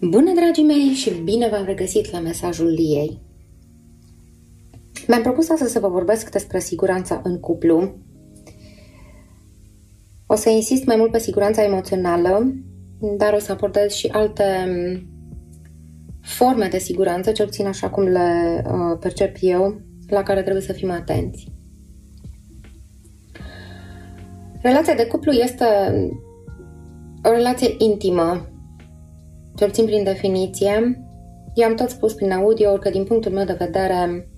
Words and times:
Bună, 0.00 0.32
dragii 0.34 0.64
mei, 0.64 0.88
și 0.94 1.10
bine 1.10 1.48
v-am 1.48 1.64
regăsit 1.64 2.10
la 2.10 2.20
mesajul 2.20 2.66
Liei. 2.66 3.20
Mi-am 5.06 5.22
propus 5.22 5.48
astăzi 5.48 5.72
să 5.72 5.78
vă 5.78 5.88
vorbesc 5.88 6.30
despre 6.30 6.58
siguranța 6.58 7.20
în 7.24 7.40
cuplu. 7.40 7.94
O 10.26 10.34
să 10.34 10.48
insist 10.48 10.84
mai 10.84 10.96
mult 10.96 11.10
pe 11.10 11.18
siguranța 11.18 11.64
emoțională, 11.64 12.54
dar 13.16 13.32
o 13.32 13.38
să 13.38 13.52
abordez 13.52 13.92
și 13.92 14.06
alte 14.06 14.44
mm, 14.66 15.06
forme 16.20 16.68
de 16.68 16.78
siguranță, 16.78 17.32
cel 17.32 17.46
puțin 17.46 17.66
așa 17.66 17.90
cum 17.90 18.02
le 18.02 18.62
uh, 18.66 18.98
percep 19.00 19.36
eu, 19.40 19.80
la 20.08 20.22
care 20.22 20.42
trebuie 20.42 20.62
să 20.62 20.72
fim 20.72 20.90
atenți. 20.90 21.52
Relația 24.62 24.94
de 24.94 25.06
cuplu 25.06 25.32
este 25.32 25.64
o 27.22 27.30
relație 27.30 27.74
intimă, 27.78 28.48
cel 29.56 29.68
puțin 29.68 29.84
prin 29.84 30.04
definiție. 30.04 31.00
I-am 31.54 31.74
tot 31.74 31.88
spus 31.88 32.12
prin 32.12 32.32
audio 32.32 32.72
că 32.72 32.90
din 32.90 33.04
punctul 33.04 33.32
meu 33.32 33.44
de 33.44 33.56
vedere 33.58 34.28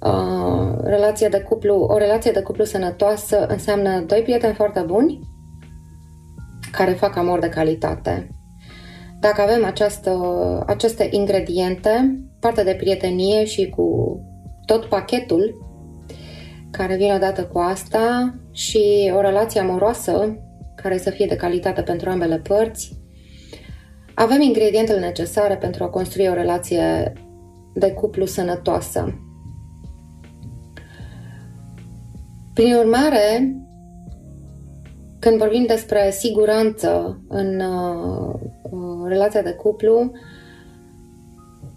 uh, 0.00 0.78
relația 0.82 1.28
de 1.28 1.40
cuplu, 1.40 1.74
o 1.74 1.96
relație 1.96 2.30
de 2.30 2.42
cuplu 2.42 2.64
sănătoasă 2.64 3.46
înseamnă 3.46 4.00
doi 4.00 4.22
prieteni 4.22 4.54
foarte 4.54 4.80
buni 4.80 5.20
care 6.70 6.92
fac 6.92 7.16
amor 7.16 7.38
de 7.38 7.48
calitate. 7.48 8.28
Dacă 9.20 9.40
avem 9.40 9.64
această, 9.64 10.12
aceste 10.66 11.08
ingrediente, 11.10 12.20
partea 12.40 12.64
de 12.64 12.74
prietenie 12.74 13.44
și 13.44 13.68
cu 13.68 14.18
tot 14.66 14.84
pachetul 14.84 15.66
care 16.70 16.96
vine 16.96 17.14
odată 17.14 17.44
cu 17.44 17.58
asta 17.58 18.34
și 18.52 19.12
o 19.16 19.20
relație 19.20 19.60
amoroasă 19.60 20.38
care 20.74 20.98
să 20.98 21.10
fie 21.10 21.26
de 21.26 21.36
calitate 21.36 21.82
pentru 21.82 22.10
ambele 22.10 22.38
părți, 22.38 22.97
avem 24.18 24.40
ingredientele 24.40 24.98
necesare 24.98 25.56
pentru 25.56 25.84
a 25.84 25.88
construi 25.88 26.28
o 26.28 26.34
relație 26.34 27.12
de 27.74 27.92
cuplu 27.92 28.24
sănătoasă. 28.24 29.22
Prin 32.54 32.74
urmare, 32.74 33.56
când 35.18 35.38
vorbim 35.38 35.64
despre 35.66 36.10
siguranță 36.10 37.20
în 37.28 37.60
uh, 37.60 38.34
uh, 38.70 39.08
relația 39.08 39.42
de 39.42 39.52
cuplu, 39.52 40.12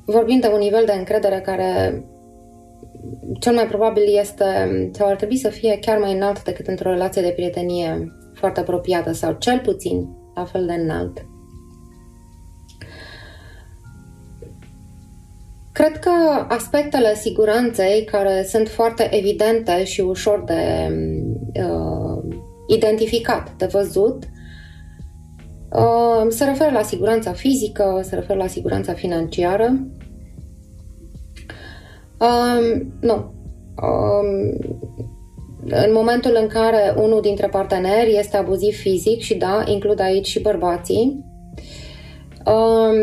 vorbim 0.05 0.39
de 0.39 0.50
un 0.53 0.59
nivel 0.59 0.83
de 0.86 0.94
încredere 0.94 1.39
care 1.39 2.03
cel 3.39 3.53
mai 3.53 3.67
probabil 3.67 4.03
este 4.20 4.45
sau 4.94 5.08
ar 5.08 5.16
trebui 5.16 5.38
să 5.38 5.50
fie 5.50 5.78
chiar 5.80 5.98
mai 5.98 6.14
înalt 6.14 6.44
decât 6.44 6.67
într-o 6.67 6.89
relație 6.89 7.22
de 7.22 7.33
prietenie 7.36 8.14
foarte 8.33 8.59
apropiată 8.59 9.11
sau 9.11 9.36
cel 9.39 9.59
puțin 9.59 10.09
la 10.36 10.45
fel 10.45 10.66
de 10.66 10.73
înalt. 10.73 11.26
Cred 15.82 16.00
că 16.00 16.46
aspectele 16.48 17.16
siguranței 17.16 18.04
care 18.04 18.46
sunt 18.48 18.68
foarte 18.68 19.16
evidente 19.16 19.84
și 19.84 20.02
ușor 20.02 20.44
de 20.44 20.92
uh, 21.54 22.23
identificat, 22.68 23.52
de 23.58 23.66
văzut, 23.66 24.23
uh, 25.72 26.26
se 26.30 26.46
referă 26.46 26.72
la 26.72 26.82
siguranța 26.82 27.32
fizică, 27.32 28.00
se 28.04 28.16
referă 28.16 28.38
la 28.38 28.48
siguranța 28.48 28.94
financiară. 28.94 29.66
Um, 32.20 32.94
nu. 33.00 33.34
Um, 33.82 34.58
în 35.66 35.92
momentul 35.94 36.38
în 36.42 36.48
care 36.48 36.94
unul 36.98 37.22
dintre 37.22 37.48
parteneri 37.48 38.18
este 38.18 38.38
abuziv 38.38 38.76
fizic 38.76 39.20
și 39.20 39.36
da, 39.36 39.64
includ 39.66 40.00
aici 40.00 40.28
și 40.28 40.42
bărbații, 40.42 41.26
um, 42.45 42.95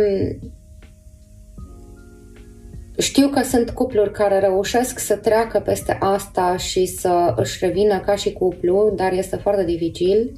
știu 2.98 3.28
că 3.28 3.42
sunt 3.42 3.70
cupluri 3.70 4.10
care 4.10 4.38
reușesc 4.38 4.98
să 4.98 5.16
treacă 5.16 5.58
peste 5.58 5.96
asta 6.00 6.56
și 6.56 6.86
să 6.86 7.32
își 7.36 7.64
revină 7.64 8.00
ca 8.00 8.14
și 8.14 8.32
cuplu, 8.32 8.92
dar 8.96 9.12
este 9.12 9.36
foarte 9.36 9.64
dificil. 9.64 10.32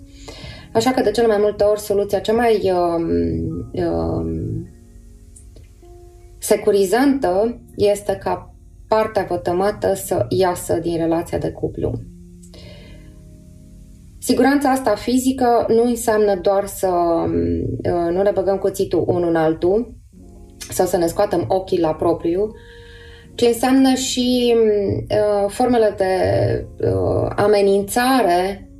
Așa 0.72 0.90
că 0.90 1.02
de 1.02 1.10
cele 1.10 1.26
mai 1.26 1.38
multe 1.40 1.64
ori 1.64 1.80
soluția 1.80 2.18
cea 2.18 2.32
mai 2.32 2.72
um, 2.72 3.08
um, 3.84 4.68
securizantă 6.38 7.60
este 7.76 8.18
ca 8.22 8.54
partea 8.88 9.26
vătămată 9.28 9.94
să 9.94 10.26
iasă 10.28 10.74
din 10.74 10.96
relația 10.96 11.38
de 11.38 11.50
cuplu. 11.50 12.00
Siguranța 14.18 14.70
asta 14.70 14.94
fizică 14.94 15.66
nu 15.68 15.82
înseamnă 15.82 16.36
doar 16.36 16.66
să 16.66 16.86
um, 16.86 17.32
uh, 17.92 18.12
nu 18.12 18.22
ne 18.22 18.30
băgăm 18.34 18.58
cuțitul 18.58 19.04
unul 19.06 19.28
în 19.28 19.36
altul, 19.36 19.99
sau 20.70 20.86
să 20.86 20.96
ne 20.96 21.06
scoatem 21.06 21.44
ochii 21.48 21.80
la 21.80 21.94
propriu, 21.94 22.54
ci 23.34 23.42
înseamnă 23.42 23.94
și 23.94 24.56
uh, 24.56 25.48
formele 25.48 25.94
de 25.96 26.14
uh, 26.86 27.30
amenințare 27.36 28.70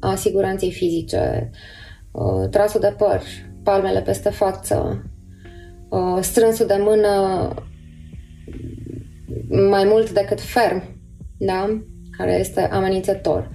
a 0.00 0.14
siguranței 0.14 0.72
fizice, 0.72 1.50
uh, 2.12 2.48
trasul 2.50 2.80
de 2.80 2.94
păr, 2.98 3.22
palmele 3.62 4.00
peste 4.00 4.30
față, 4.30 5.04
uh, 5.88 6.18
strânsul 6.20 6.66
de 6.66 6.76
mână 6.78 7.08
mai 9.70 9.84
mult 9.84 10.10
decât 10.10 10.40
ferm, 10.40 10.82
da? 11.38 11.80
care 12.16 12.38
este 12.38 12.60
amenințător. 12.60 13.50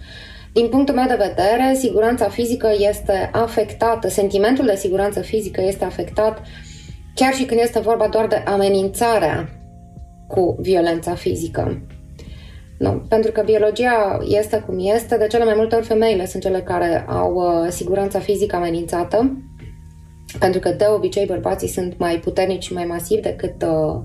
Din 0.53 0.67
punctul 0.67 0.95
meu 0.95 1.07
de 1.07 1.15
vedere, 1.27 1.73
siguranța 1.73 2.29
fizică 2.29 2.69
este 2.77 3.29
afectată, 3.33 4.07
sentimentul 4.07 4.65
de 4.65 4.75
siguranță 4.75 5.21
fizică 5.21 5.61
este 5.61 5.85
afectat 5.85 6.39
uh, 6.39 6.45
chiar 7.15 7.33
și 7.33 7.45
când 7.45 7.59
este 7.59 7.79
vorba 7.79 8.07
doar 8.07 8.27
de 8.27 8.43
amenințarea 8.45 9.49
cu 10.27 10.55
violența 10.59 11.13
fizică. 11.13 11.81
Nu, 12.77 12.91
pentru 13.09 13.31
că 13.31 13.41
biologia 13.45 14.17
este 14.27 14.63
cum 14.65 14.75
este, 14.79 15.17
de 15.17 15.27
cele 15.27 15.43
mai 15.43 15.53
multe 15.55 15.75
ori 15.75 15.85
femeile 15.85 16.25
sunt 16.25 16.41
cele 16.41 16.61
care 16.61 17.05
au 17.07 17.33
uh, 17.33 17.69
siguranța 17.69 18.19
fizică 18.19 18.55
amenințată, 18.55 19.43
pentru 20.39 20.59
că 20.59 20.69
de 20.69 20.85
obicei 20.95 21.25
bărbații 21.25 21.67
sunt 21.67 21.97
mai 21.97 22.19
puternici 22.19 22.63
și 22.63 22.73
mai 22.73 22.85
masivi 22.85 23.21
decât 23.21 23.61
uh, 23.61 24.01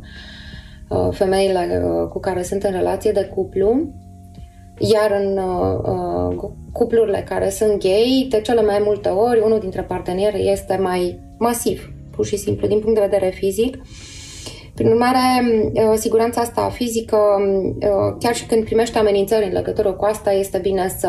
uh, 0.88 1.08
femeile 1.10 1.82
uh, 1.84 2.08
cu 2.08 2.20
care 2.20 2.42
sunt 2.42 2.62
în 2.62 2.72
relație 2.72 3.12
de 3.12 3.30
cuplu. 3.34 3.92
Iar 4.78 5.20
în 5.20 5.36
uh, 5.36 5.78
uh 5.82 6.50
cuplurile 6.72 7.24
care 7.28 7.48
sunt 7.48 7.82
gay, 7.82 8.26
de 8.30 8.40
cele 8.40 8.62
mai 8.62 8.80
multe 8.84 9.08
ori, 9.08 9.40
unul 9.44 9.58
dintre 9.58 9.82
parteneri 9.82 10.48
este 10.48 10.76
mai 10.76 11.20
masiv 11.38 11.92
pur 12.20 12.28
și 12.28 12.36
simplu, 12.36 12.66
din 12.66 12.78
punct 12.78 12.94
de 12.94 13.06
vedere 13.10 13.30
fizic. 13.30 13.76
Prin 14.74 14.88
urmare, 14.88 15.18
uh, 15.72 15.94
siguranța 15.94 16.40
asta 16.40 16.68
fizică, 16.68 17.16
uh, 17.16 18.16
chiar 18.18 18.34
și 18.34 18.46
când 18.46 18.64
primește 18.64 18.98
amenințări 18.98 19.44
în 19.44 19.52
legătură 19.52 19.92
cu 19.92 20.04
asta, 20.04 20.32
este 20.32 20.58
bine 20.58 20.88
să 20.88 21.08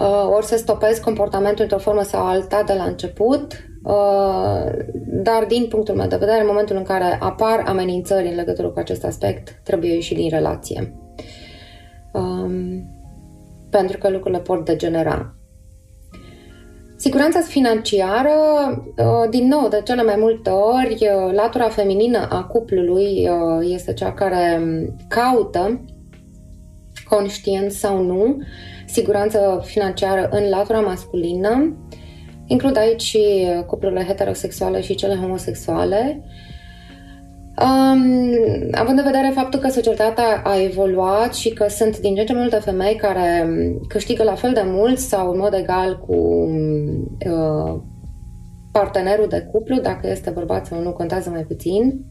uh, 0.00 0.28
ori 0.34 0.46
să 0.46 0.56
stopezi 0.56 1.00
comportamentul 1.00 1.62
într-o 1.62 1.78
formă 1.78 2.02
sau 2.02 2.26
alta 2.26 2.62
de 2.62 2.72
la 2.72 2.84
început, 2.84 3.66
dar 5.04 5.44
din 5.48 5.66
punctul 5.68 5.94
meu 5.94 6.06
de 6.06 6.16
vedere, 6.16 6.40
în 6.40 6.46
momentul 6.46 6.76
în 6.76 6.82
care 6.82 7.18
apar 7.20 7.62
amenințări 7.66 8.28
în 8.28 8.34
legătură 8.34 8.68
cu 8.68 8.78
acest 8.78 9.04
aspect, 9.04 9.60
trebuie 9.64 9.94
ieși 9.94 10.14
din 10.14 10.30
relație. 10.30 10.94
Um, 12.12 12.84
pentru 13.70 13.98
că 13.98 14.10
lucrurile 14.10 14.40
pot 14.40 14.64
degenera. 14.64 15.34
Siguranța 17.04 17.40
financiară, 17.40 18.30
uh, 18.96 19.28
din 19.30 19.46
nou, 19.48 19.68
de 19.68 19.80
cele 19.84 20.02
mai 20.02 20.16
multe 20.18 20.50
ori, 20.50 20.94
uh, 21.00 21.32
latura 21.32 21.68
feminină 21.68 22.28
a 22.30 22.44
cuplului 22.44 23.28
uh, 23.28 23.68
este 23.72 23.92
cea 23.92 24.12
care 24.12 24.62
caută, 25.08 25.84
conștient 27.08 27.72
sau 27.72 28.02
nu, 28.02 28.36
siguranță 28.86 29.62
financiară 29.64 30.28
în 30.30 30.48
latura 30.48 30.80
masculină. 30.80 31.76
Includ 32.46 32.76
aici 32.76 33.02
și 33.02 33.46
cuplurile 33.66 34.04
heterosexuale 34.04 34.80
și 34.80 34.94
cele 34.94 35.14
homosexuale. 35.14 36.24
Um, 37.62 38.02
având 38.72 38.98
în 38.98 39.04
vedere 39.04 39.30
faptul 39.34 39.60
că 39.60 39.68
societatea 39.68 40.42
a 40.44 40.62
evoluat 40.62 41.34
și 41.34 41.50
că 41.50 41.68
sunt 41.68 41.98
din 41.98 42.14
ce 42.14 42.20
în 42.20 42.26
ce 42.26 42.34
multe 42.34 42.56
femei 42.56 42.94
care 42.94 43.48
câștigă 43.88 44.22
la 44.22 44.34
fel 44.34 44.52
de 44.52 44.62
mult 44.64 44.98
sau 44.98 45.30
în 45.30 45.38
mod 45.38 45.54
egal 45.54 45.98
cu 45.98 46.14
uh, 47.26 47.80
partenerul 48.72 49.28
de 49.28 49.48
cuplu, 49.52 49.80
dacă 49.80 50.08
este 50.08 50.30
bărbat 50.30 50.66
sau 50.66 50.82
nu, 50.82 50.92
contează 50.92 51.30
mai 51.30 51.42
puțin, 51.42 52.04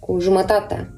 cu 0.00 0.18
jumătatea 0.20 0.88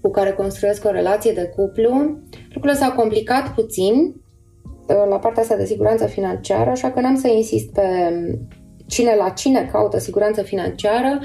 cu 0.00 0.10
care 0.10 0.32
construiesc 0.32 0.84
o 0.84 0.90
relație 0.90 1.32
de 1.32 1.52
cuplu, 1.56 2.18
lucrurile 2.52 2.78
s-au 2.78 2.92
complicat 2.92 3.54
puțin 3.54 3.94
uh, 3.94 5.06
la 5.08 5.18
partea 5.18 5.42
asta 5.42 5.56
de 5.56 5.64
siguranță 5.64 6.06
financiară, 6.06 6.70
așa 6.70 6.90
că 6.90 7.00
n-am 7.00 7.16
să 7.16 7.28
insist 7.28 7.72
pe 7.72 7.82
cine 8.86 9.14
la 9.14 9.28
cine 9.28 9.68
caută 9.72 9.98
siguranță 9.98 10.42
financiară, 10.42 11.18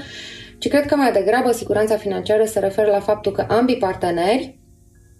ci 0.58 0.68
cred 0.68 0.86
că 0.86 0.96
mai 0.96 1.12
degrabă 1.12 1.52
siguranța 1.52 1.96
financiară 1.96 2.44
se 2.44 2.58
referă 2.58 2.90
la 2.90 3.00
faptul 3.00 3.32
că 3.32 3.46
ambii 3.48 3.76
parteneri 3.76 4.58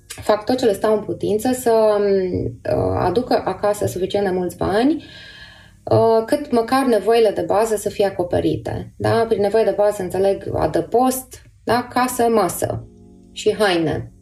fac 0.07 0.45
tot 0.45 0.59
ce 0.59 0.65
le 0.65 0.73
stau 0.73 0.95
în 0.97 1.05
putință 1.05 1.53
să 1.53 1.97
uh, 2.01 2.97
aducă 2.99 3.43
acasă 3.45 3.87
suficient 3.87 4.27
de 4.27 4.33
mulți 4.33 4.57
bani 4.57 5.05
uh, 5.85 6.25
cât 6.27 6.51
măcar 6.53 6.87
nevoile 6.87 7.31
de 7.31 7.43
bază 7.47 7.77
să 7.77 7.89
fie 7.89 8.07
acoperite. 8.07 8.95
Da? 8.97 9.25
Prin 9.29 9.41
nevoie 9.41 9.65
de 9.65 9.75
bază 9.77 10.03
înțeleg 10.03 10.51
adăpost, 10.55 11.43
da? 11.65 11.89
casă, 11.93 12.29
masă 12.29 12.87
și 13.33 13.55
haine. 13.59 14.13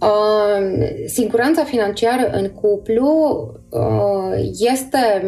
Uh, 0.00 0.86
siguranța 1.06 1.64
financiară 1.64 2.30
în 2.32 2.48
cuplu 2.48 3.08
uh, 3.70 4.50
este 4.58 5.22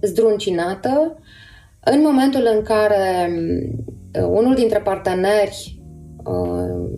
zdruncinată 0.00 1.18
în 1.92 2.02
momentul 2.02 2.48
în 2.54 2.62
care 2.62 3.30
uh, 4.20 4.26
unul 4.28 4.54
dintre 4.54 4.78
parteneri 4.78 5.80
uh, 6.24 6.88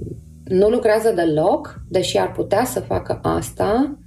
nu 0.44 0.68
lucrează 0.68 1.12
deloc, 1.12 1.80
deși 1.88 2.18
ar 2.18 2.32
putea 2.32 2.64
să 2.64 2.80
facă 2.80 3.20
asta, 3.22 3.98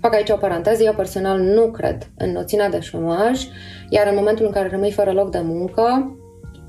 fac 0.00 0.14
aici 0.14 0.30
o 0.30 0.36
paranteză, 0.36 0.82
eu 0.82 0.94
personal 0.94 1.40
nu 1.40 1.70
cred 1.70 2.10
în 2.16 2.30
noțiunea 2.30 2.68
de 2.68 2.80
șomaj, 2.80 3.40
iar 3.88 4.06
în 4.08 4.14
momentul 4.14 4.46
în 4.46 4.52
care 4.52 4.68
rămâi 4.68 4.92
fără 4.92 5.12
loc 5.12 5.30
de 5.30 5.40
muncă, 5.44 6.16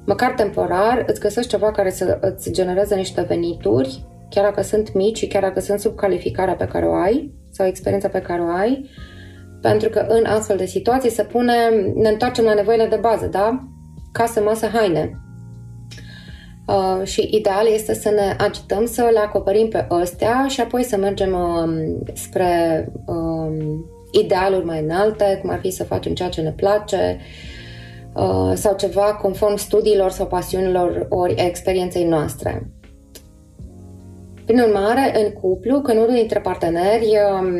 măcar 0.05 0.33
temporar, 0.33 1.03
îți 1.07 1.19
găsești 1.19 1.49
ceva 1.49 1.71
care 1.71 1.89
să 1.89 2.17
îți 2.21 2.51
genereze 2.51 2.95
niște 2.95 3.21
venituri, 3.21 4.05
chiar 4.29 4.43
dacă 4.43 4.61
sunt 4.61 4.93
mici 4.93 5.27
chiar 5.27 5.41
dacă 5.41 5.59
sunt 5.59 5.79
sub 5.79 5.95
calificarea 5.95 6.55
pe 6.55 6.65
care 6.65 6.85
o 6.85 6.93
ai 6.93 7.33
sau 7.51 7.65
experiența 7.65 8.07
pe 8.07 8.21
care 8.21 8.41
o 8.41 8.47
ai, 8.47 8.89
pentru 9.63 9.89
că 9.89 10.05
în 10.07 10.25
astfel 10.25 10.57
de 10.57 10.65
situații 10.65 11.09
se 11.09 11.23
pune, 11.23 11.53
ne 11.95 12.09
întoarcem 12.09 12.43
la 12.43 12.53
nevoile 12.53 12.85
de 12.85 12.95
bază, 12.95 13.25
da? 13.25 13.67
Casă, 14.11 14.41
masă, 14.41 14.67
haine. 14.67 15.17
Uh, 16.67 17.05
și 17.05 17.29
ideal 17.31 17.67
este 17.73 17.93
să 17.93 18.09
ne 18.09 18.35
agităm 18.37 18.85
să 18.85 19.09
le 19.11 19.19
acoperim 19.19 19.67
pe 19.67 19.85
astea 19.89 20.45
și 20.47 20.61
apoi 20.61 20.83
să 20.83 20.97
mergem 20.97 21.33
uh, 21.33 22.13
spre 22.13 22.87
uh, 23.05 23.77
idealuri 24.11 24.65
mai 24.65 24.81
înalte, 24.81 25.37
cum 25.41 25.49
ar 25.49 25.59
fi 25.59 25.69
să 25.71 25.83
facem 25.83 26.13
ceea 26.13 26.29
ce 26.29 26.41
ne 26.41 26.51
place 26.51 27.19
uh, 28.13 28.51
sau 28.53 28.75
ceva 28.75 29.13
conform 29.21 29.55
studiilor 29.55 30.09
sau 30.09 30.27
pasiunilor 30.27 31.05
ori 31.09 31.33
experienței 31.37 32.05
noastre. 32.05 32.67
Prin 34.45 34.59
urmare, 34.59 35.23
în 35.23 35.31
cuplu, 35.31 35.81
când 35.81 35.97
unul 35.97 36.15
dintre 36.15 36.39
parteneri 36.39 37.05
uh, 37.05 37.53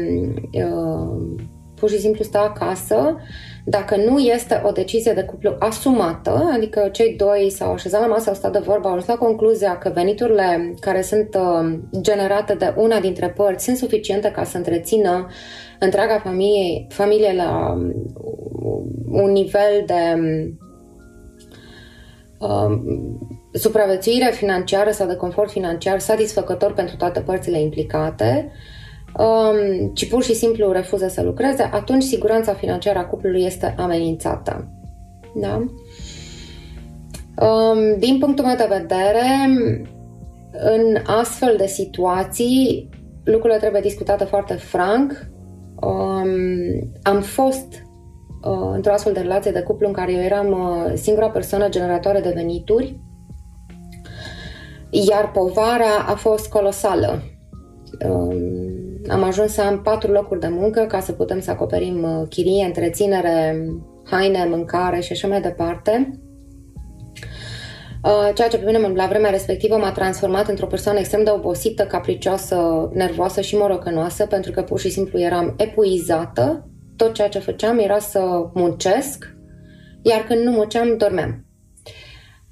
uh, 0.51 1.33
pur 1.83 1.91
și 1.91 2.00
simplu 2.00 2.24
stă 2.24 2.38
acasă, 2.38 3.18
dacă 3.65 3.95
nu 3.95 4.19
este 4.19 4.62
o 4.65 4.71
decizie 4.71 5.13
de 5.13 5.24
cuplu 5.24 5.56
asumată, 5.59 6.50
adică 6.53 6.89
cei 6.91 7.15
doi 7.15 7.50
s-au 7.50 7.71
așezat 7.71 8.01
la 8.01 8.07
masă, 8.07 8.30
au 8.30 8.35
stat 8.35 8.51
de 8.51 8.59
vorbă, 8.59 8.88
au 8.88 8.94
ajuns 8.94 9.07
la 9.07 9.15
concluzia 9.15 9.77
că 9.77 9.91
veniturile 9.94 10.74
care 10.80 11.01
sunt 11.01 11.35
uh, 11.35 11.80
generate 12.01 12.53
de 12.53 12.74
una 12.77 13.00
dintre 13.00 13.30
părți 13.30 13.63
sunt 13.63 13.77
suficiente 13.77 14.31
ca 14.31 14.44
să 14.44 14.57
întrețină 14.57 15.27
întreaga 15.80 16.19
familie, 16.19 16.85
familie 16.89 17.33
la 17.35 17.74
um, 17.74 17.94
un 19.12 19.31
nivel 19.31 19.83
de 19.86 20.18
uh, 22.39 22.79
supraviețuire 23.53 24.31
financiară 24.33 24.91
sau 24.91 25.07
de 25.07 25.15
confort 25.15 25.51
financiar 25.51 26.00
satisfăcător 26.00 26.74
pentru 26.74 26.95
toate 26.95 27.19
părțile 27.19 27.62
implicate, 27.62 28.51
um, 29.18 29.92
ci 29.94 30.10
pur 30.10 30.24
și 30.24 30.36
simplu 30.36 30.71
refuză 30.71 31.07
să 31.07 31.24
lucreze, 31.24 31.69
atunci 31.71 32.04
siguranța 32.04 32.54
financiară 32.54 33.00
a 33.00 33.06
cuplului 33.06 33.44
este 33.44 33.75
amenințată. 33.77 34.68
Da? 35.36 35.65
Um, 37.45 37.98
din 38.00 38.19
punctul 38.19 38.45
meu 38.45 38.56
de 38.56 38.68
vedere, 38.69 39.25
în 40.51 40.98
astfel 41.06 41.56
de 41.57 41.65
situații, 41.65 42.89
lucrurile 43.24 43.60
trebuie 43.60 43.81
discutate 43.81 44.24
foarte 44.24 44.54
franc. 44.54 45.27
Um, 45.81 46.92
am 47.04 47.21
fost 47.21 47.68
uh, 48.44 48.71
într-o 48.74 48.94
astfel 48.94 49.13
de 49.13 49.19
relație 49.19 49.51
de 49.51 49.62
cuplu 49.62 49.88
în 49.88 49.94
care 49.94 50.12
eu 50.12 50.19
eram 50.19 50.51
uh, 50.51 50.94
singura 50.95 51.30
persoană 51.30 51.69
generatoare 51.69 52.19
de 52.19 52.31
venituri, 52.36 53.00
iar 54.89 55.31
povara 55.31 56.06
a 56.07 56.15
fost 56.15 56.50
colosală. 56.50 57.24
Um, 58.07 58.82
am 59.07 59.23
ajuns 59.23 59.53
să 59.53 59.61
am 59.61 59.81
patru 59.81 60.11
locuri 60.11 60.39
de 60.39 60.47
muncă 60.47 60.81
ca 60.81 61.00
să 61.00 61.11
putem 61.11 61.39
să 61.39 61.51
acoperim 61.51 62.03
uh, 62.03 62.27
chirie, 62.29 62.65
întreținere, 62.65 63.65
haine, 64.03 64.45
mâncare 64.50 65.00
și 65.00 65.11
așa 65.11 65.27
mai 65.27 65.41
departe. 65.41 66.19
Uh, 68.03 68.29
ceea 68.33 68.47
ce 68.47 68.57
pe 68.57 68.65
mine 68.65 68.94
la 68.94 69.07
vremea 69.07 69.29
respectivă 69.29 69.77
m-a 69.77 69.91
transformat 69.91 70.47
într-o 70.47 70.65
persoană 70.65 71.00
extrem 71.00 71.23
de 71.23 71.29
obosită, 71.29 71.83
capricioasă, 71.83 72.89
nervoasă 72.94 73.41
și 73.41 73.55
morocănoasă, 73.55 74.25
pentru 74.25 74.51
că 74.51 74.61
pur 74.61 74.79
și 74.79 74.89
simplu 74.89 75.19
eram 75.19 75.53
epuizată. 75.57 76.67
Tot 76.95 77.13
ceea 77.13 77.29
ce 77.29 77.39
făceam 77.39 77.79
era 77.79 78.00
să 78.00 78.50
muncesc, 78.53 79.35
iar 80.01 80.21
când 80.21 80.44
nu 80.44 80.51
munceam, 80.51 80.97
dormeam. 80.97 81.42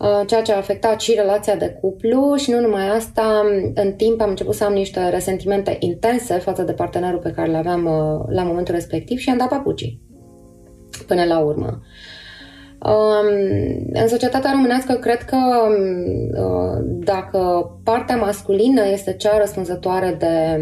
Uh, 0.01 0.21
ceea 0.25 0.41
ce 0.41 0.51
a 0.53 0.57
afectat 0.57 0.99
și 1.01 1.13
relația 1.13 1.55
de 1.55 1.77
cuplu 1.81 2.35
și 2.35 2.51
nu 2.51 2.59
numai 2.59 2.89
asta, 2.89 3.41
în 3.73 3.91
timp 3.91 4.21
am 4.21 4.29
început 4.29 4.55
să 4.55 4.63
am 4.63 4.73
niște 4.73 5.09
resentimente 5.09 5.77
intense 5.79 6.33
față 6.33 6.63
de 6.63 6.71
partenerul 6.71 7.19
pe 7.19 7.31
care 7.31 7.49
le 7.49 7.57
aveam 7.57 7.85
uh, 7.85 8.35
la 8.35 8.43
momentul 8.43 8.73
respectiv 8.73 9.17
și 9.17 9.29
am 9.29 9.37
dat 9.37 9.47
papucii 9.47 10.01
până 11.07 11.23
la 11.23 11.39
urmă. 11.39 11.81
Um, 12.85 13.27
în 13.93 14.07
societatea 14.07 14.51
românească 14.51 14.93
cred 14.93 15.21
că 15.21 15.37
uh, 15.37 16.83
dacă 16.83 17.71
partea 17.83 18.15
masculină 18.15 18.81
este 18.91 19.13
cea 19.13 19.37
răspunzătoare 19.37 20.15
de 20.19 20.61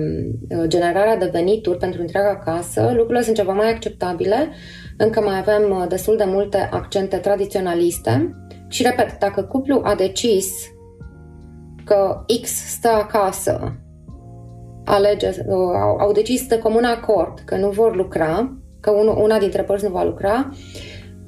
generarea 0.68 1.18
de 1.18 1.30
venituri 1.32 1.78
pentru 1.78 2.02
întreaga 2.02 2.38
casă, 2.38 2.82
lucrurile 2.90 3.22
sunt 3.22 3.36
ceva 3.36 3.54
mai 3.54 3.70
acceptabile, 3.70 4.50
încă 4.98 5.22
mai 5.22 5.38
avem 5.38 5.86
destul 5.90 6.18
de 6.18 6.26
multe 6.28 6.70
accente 6.72 7.18
tradiționaliste 7.18 8.34
și 8.70 8.84
repet, 8.84 9.20
dacă 9.20 9.44
cuplu 9.44 9.82
a 9.84 9.96
decis 9.96 10.68
că 11.86 12.26
X 12.42 12.50
stă 12.50 12.90
acasă, 12.90 13.76
alege, 14.86 15.30
uh, 15.30 15.80
au, 15.82 15.98
au 15.98 16.12
decis 16.12 16.48
de 16.48 16.60
comun 16.60 16.84
acord 16.84 17.40
că 17.46 17.56
nu 17.56 17.70
vor 17.70 17.96
lucra, 17.96 18.58
că 18.80 18.92
una 18.92 19.40
dintre 19.40 19.62
părți 19.62 19.86
nu 19.86 19.92
va 19.92 20.04
lucra, 20.04 20.50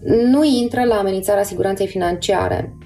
nu 0.04 0.44
intră 0.44 0.84
la 0.84 0.96
amenințarea 0.96 1.44
siguranței 1.44 1.88
financiare. 1.88 2.78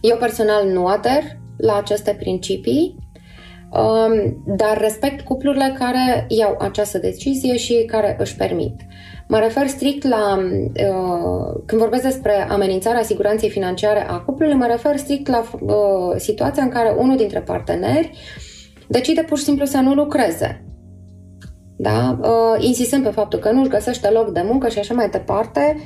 Eu 0.00 0.16
personal 0.16 0.68
nu 0.68 0.86
ader 0.86 1.22
la 1.56 1.76
aceste 1.76 2.16
principii, 2.18 2.96
um, 3.70 4.42
dar 4.56 4.78
respect 4.78 5.20
cuplurile 5.20 5.74
care 5.78 6.24
iau 6.28 6.56
această 6.60 6.98
decizie 6.98 7.56
și 7.56 7.84
care 7.86 8.16
își 8.18 8.36
permit. 8.36 8.80
Mă 9.28 9.38
refer 9.38 9.66
strict 9.66 10.04
la, 10.08 10.38
uh, 10.38 11.62
când 11.66 11.80
vorbesc 11.80 12.02
despre 12.02 12.46
amenințarea 12.50 13.02
siguranței 13.02 13.50
financiare 13.50 14.08
a 14.08 14.18
cuplului, 14.18 14.54
mă 14.54 14.66
refer 14.66 14.96
strict 14.96 15.28
la 15.28 15.44
uh, 15.60 16.14
situația 16.16 16.62
în 16.62 16.68
care 16.68 16.94
unul 16.98 17.16
dintre 17.16 17.40
parteneri 17.40 18.10
decide 18.88 19.22
pur 19.22 19.38
și 19.38 19.44
simplu 19.44 19.64
să 19.64 19.78
nu 19.78 19.94
lucreze. 19.94 20.64
Da? 21.76 22.18
Uh, 22.22 22.64
insistând 22.64 23.04
pe 23.04 23.10
faptul 23.10 23.38
că 23.38 23.50
nu-și 23.50 23.68
găsește 23.68 24.10
loc 24.10 24.32
de 24.32 24.42
muncă 24.44 24.68
și 24.68 24.78
așa 24.78 24.94
mai 24.94 25.08
departe, 25.08 25.76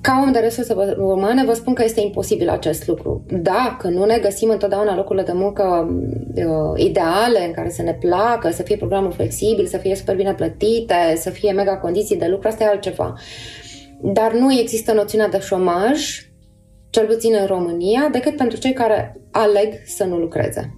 ca 0.00 0.22
om 0.24 0.32
de 0.32 0.38
resurse 0.38 0.74
umane 0.98 1.44
vă 1.44 1.52
spun 1.52 1.74
că 1.74 1.84
este 1.84 2.00
imposibil 2.00 2.48
acest 2.48 2.86
lucru. 2.86 3.24
Dacă 3.42 3.88
nu 3.88 4.04
ne 4.04 4.18
găsim 4.18 4.48
întotdeauna 4.48 4.96
locurile 4.96 5.24
de 5.24 5.32
muncă 5.32 5.88
uh, 6.34 6.84
ideale, 6.84 7.46
în 7.46 7.52
care 7.52 7.70
să 7.70 7.82
ne 7.82 7.94
placă, 7.94 8.50
să 8.50 8.62
fie 8.62 8.76
programul 8.76 9.12
flexibil, 9.12 9.66
să 9.66 9.76
fie 9.76 9.94
super 9.94 10.16
bine 10.16 10.34
plătite, 10.34 11.14
să 11.16 11.30
fie 11.30 11.52
mega 11.52 11.78
condiții 11.78 12.16
de 12.16 12.26
lucru, 12.26 12.48
asta 12.48 12.64
e 12.64 12.66
altceva. 12.66 13.14
Dar 14.02 14.32
nu 14.32 14.52
există 14.52 14.92
noțiunea 14.92 15.28
de 15.28 15.40
șomaj, 15.40 16.30
cel 16.90 17.06
puțin 17.06 17.34
în 17.40 17.46
România, 17.46 18.08
decât 18.12 18.36
pentru 18.36 18.58
cei 18.58 18.72
care 18.72 19.20
aleg 19.30 19.74
să 19.84 20.04
nu 20.04 20.16
lucreze. 20.16 20.74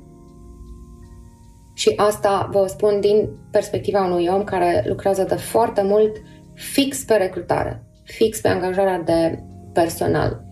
Și 1.74 1.92
asta 1.96 2.48
vă 2.52 2.66
spun 2.68 3.00
din 3.00 3.28
perspectiva 3.50 4.04
unui 4.04 4.28
om 4.32 4.44
care 4.44 4.84
lucrează 4.86 5.24
de 5.28 5.34
foarte 5.34 5.82
mult 5.82 6.16
fix 6.54 7.04
pe 7.04 7.14
recrutare 7.14 7.86
fix 8.16 8.40
pe 8.40 8.48
angajarea 8.48 8.98
de 8.98 9.42
personal. 9.72 10.44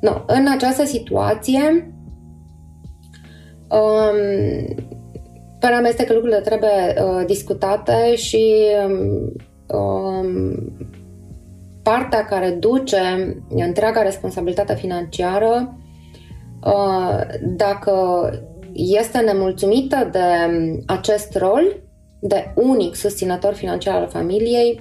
No, 0.00 0.22
în 0.26 0.46
această 0.48 0.84
situație, 0.84 1.94
um, 3.68 4.18
părerea 5.58 5.80
mea 5.80 5.90
este 5.90 6.04
că 6.04 6.12
lucrurile 6.12 6.40
trebuie 6.40 6.94
uh, 7.02 7.26
discutate 7.26 8.14
și 8.14 8.54
um, 9.66 10.54
partea 11.82 12.24
care 12.24 12.50
duce 12.50 12.98
întreaga 13.48 14.02
responsabilitate 14.02 14.74
financiară, 14.74 15.78
uh, 16.64 17.20
dacă 17.42 17.94
este 18.72 19.18
nemulțumită 19.18 20.08
de 20.12 20.18
acest 20.86 21.36
rol 21.36 21.80
de 22.20 22.52
unic 22.54 22.94
susținător 22.94 23.54
financiar 23.54 24.00
al 24.00 24.08
familiei, 24.08 24.80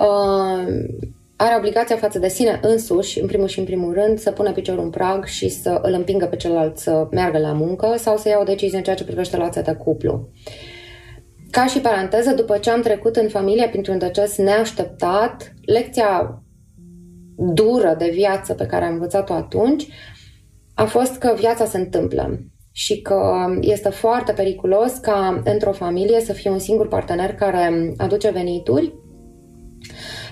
uh, 0.00 0.84
are 1.36 1.56
obligația 1.58 1.96
față 1.96 2.18
de 2.18 2.28
sine 2.28 2.60
însuși, 2.62 3.20
în 3.20 3.26
primul 3.26 3.48
și 3.48 3.58
în 3.58 3.64
primul 3.64 3.92
rând, 3.92 4.18
să 4.18 4.30
pună 4.30 4.52
piciorul 4.52 4.84
în 4.84 4.90
prag 4.90 5.24
și 5.24 5.48
să 5.48 5.78
îl 5.82 5.92
împingă 5.92 6.26
pe 6.26 6.36
celălalt 6.36 6.78
să 6.78 7.06
meargă 7.10 7.38
la 7.38 7.52
muncă 7.52 7.94
sau 7.96 8.16
să 8.16 8.28
ia 8.28 8.38
o 8.40 8.44
decizie 8.44 8.76
în 8.76 8.84
ceea 8.84 8.96
ce 8.96 9.04
privește 9.04 9.36
relația 9.36 9.62
de 9.62 9.72
cuplu. 9.72 10.28
ca 11.50 11.66
și 11.66 11.80
paranteză, 11.80 12.30
după 12.30 12.58
ce 12.58 12.70
am 12.70 12.80
trecut 12.80 13.16
în 13.16 13.28
familie 13.28 13.68
printr-un 13.68 13.98
deces 13.98 14.36
neașteptat, 14.36 15.54
lecția 15.64 16.42
dură 17.36 17.94
de 17.98 18.10
viață 18.12 18.54
pe 18.54 18.66
care 18.66 18.84
am 18.84 18.92
învățat-o 18.92 19.32
atunci 19.32 19.86
a 20.74 20.84
fost 20.84 21.16
că 21.16 21.34
viața 21.38 21.64
se 21.64 21.78
întâmplă 21.78 22.38
și 22.72 23.00
că 23.00 23.46
este 23.60 23.88
foarte 23.88 24.32
periculos 24.32 24.92
ca 24.92 25.42
într-o 25.44 25.72
familie 25.72 26.20
să 26.20 26.32
fie 26.32 26.50
un 26.50 26.58
singur 26.58 26.88
partener 26.88 27.34
care 27.34 27.94
aduce 27.96 28.30
venituri, 28.30 28.92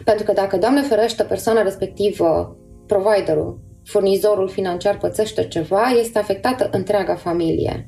pentru 0.09 0.27
că 0.27 0.33
dacă, 0.33 0.57
Doamne 0.57 0.83
ferește, 0.83 1.23
persoana 1.23 1.63
respectivă, 1.63 2.57
providerul, 2.87 3.61
furnizorul 3.85 4.49
financiar 4.49 4.99
pățește 4.99 5.49
ceva, 5.49 5.83
este 6.01 6.19
afectată 6.19 6.69
întreaga 6.73 7.15
familie. 7.15 7.87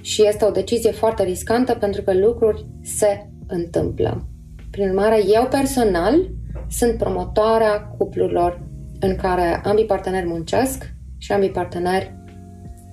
Și 0.00 0.26
este 0.26 0.44
o 0.44 0.50
decizie 0.50 0.90
foarte 0.90 1.22
riscantă 1.22 1.74
pentru 1.74 2.02
că 2.02 2.14
lucruri 2.14 2.66
se 2.82 3.28
întâmplă. 3.46 4.28
Prin 4.70 4.88
urmare, 4.88 5.22
eu 5.26 5.46
personal 5.50 6.30
sunt 6.68 6.98
promotoarea 6.98 7.80
cuplurilor 7.98 8.68
în 9.00 9.16
care 9.16 9.60
ambii 9.64 9.86
parteneri 9.86 10.26
muncesc 10.26 10.92
și 11.18 11.32
ambii 11.32 11.50
parteneri 11.50 12.14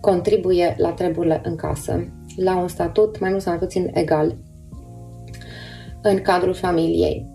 contribuie 0.02 0.76
la 0.78 0.90
treburile 0.90 1.42
în 1.44 1.56
casă, 1.56 2.08
la 2.36 2.58
un 2.58 2.68
statut 2.68 3.20
mai 3.20 3.30
mult 3.30 3.42
sau 3.42 3.52
mai 3.52 3.62
puțin 3.62 3.90
egal 3.94 4.38
în 6.02 6.22
cadrul 6.22 6.54
familiei. 6.54 7.33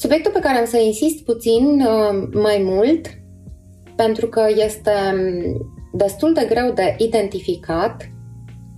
Subiectul 0.00 0.32
pe 0.32 0.38
care 0.38 0.58
am 0.58 0.64
să 0.64 0.78
insist 0.78 1.24
puțin 1.24 1.80
uh, 1.80 2.28
mai 2.32 2.62
mult, 2.64 3.06
pentru 3.96 4.28
că 4.28 4.46
este 4.56 4.92
destul 5.92 6.32
de 6.32 6.46
greu 6.48 6.72
de 6.72 6.94
identificat 6.98 8.10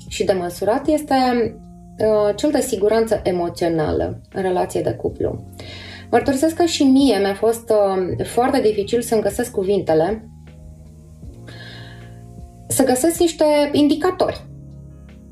și 0.08 0.24
de 0.24 0.32
măsurat, 0.32 0.86
este 0.86 1.14
uh, 1.98 2.34
cel 2.36 2.50
de 2.50 2.60
siguranță 2.60 3.20
emoțională 3.24 4.20
în 4.32 4.42
relație 4.42 4.80
de 4.80 4.92
cuplu. 4.92 5.44
Mărturisesc 6.10 6.54
că 6.54 6.64
și 6.64 6.82
mie 6.82 7.18
mi-a 7.18 7.34
fost 7.34 7.70
uh, 7.70 8.26
foarte 8.26 8.60
dificil 8.60 9.02
să-mi 9.02 9.22
găsesc 9.22 9.50
cuvintele, 9.50 10.28
să 12.68 12.84
găsesc 12.84 13.20
niște 13.20 13.44
indicatori. 13.72 14.46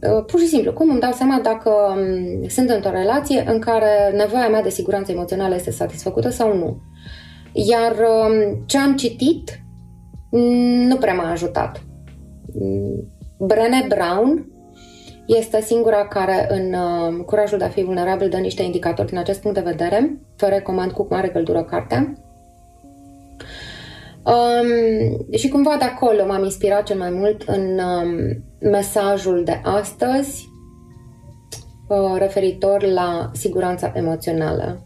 Uh, 0.02 0.24
pur 0.26 0.40
și 0.40 0.46
simplu, 0.46 0.72
cum 0.72 0.90
îmi 0.90 1.00
dau 1.00 1.12
seama 1.12 1.40
dacă 1.42 1.70
um, 1.70 2.48
sunt 2.48 2.70
într-o 2.70 2.90
relație 2.90 3.44
în 3.46 3.58
care 3.58 4.12
nevoia 4.16 4.48
mea 4.48 4.62
de 4.62 4.68
siguranță 4.68 5.12
emoțională 5.12 5.54
este 5.54 5.70
satisfăcută 5.70 6.28
sau 6.28 6.56
nu. 6.56 6.80
Iar 7.52 7.92
um, 7.92 8.64
ce 8.66 8.78
am 8.78 8.96
citit 8.96 9.60
mm, 10.30 10.86
nu 10.86 10.96
prea 10.96 11.14
m-a 11.14 11.30
ajutat. 11.30 11.82
Mm, 12.60 13.12
Brené 13.38 13.86
Brown 13.88 14.46
este 15.26 15.60
singura 15.60 16.06
care 16.06 16.46
în 16.50 16.72
uh, 16.72 17.24
Curajul 17.24 17.58
de 17.58 17.64
a 17.64 17.68
fi 17.68 17.82
vulnerabil 17.82 18.28
dă 18.28 18.36
niște 18.36 18.62
indicatori 18.62 19.08
din 19.08 19.18
acest 19.18 19.40
punct 19.40 19.56
de 19.56 19.70
vedere. 19.70 20.20
Vă 20.36 20.46
recomand 20.46 20.90
cu 20.90 21.06
mare 21.10 21.28
căldură 21.28 21.62
cartea. 21.62 22.12
Um, 24.24 25.26
și 25.36 25.48
cumva 25.48 25.76
de 25.78 25.84
acolo 25.84 26.26
m-am 26.26 26.44
inspirat 26.44 26.82
cel 26.82 26.98
mai 26.98 27.10
mult 27.10 27.42
în 27.42 27.78
um, 27.78 28.42
mesajul 28.70 29.44
de 29.44 29.60
astăzi 29.64 30.48
uh, 31.88 32.18
referitor 32.18 32.82
la 32.82 33.30
siguranța 33.32 33.92
emoțională. 33.94 34.84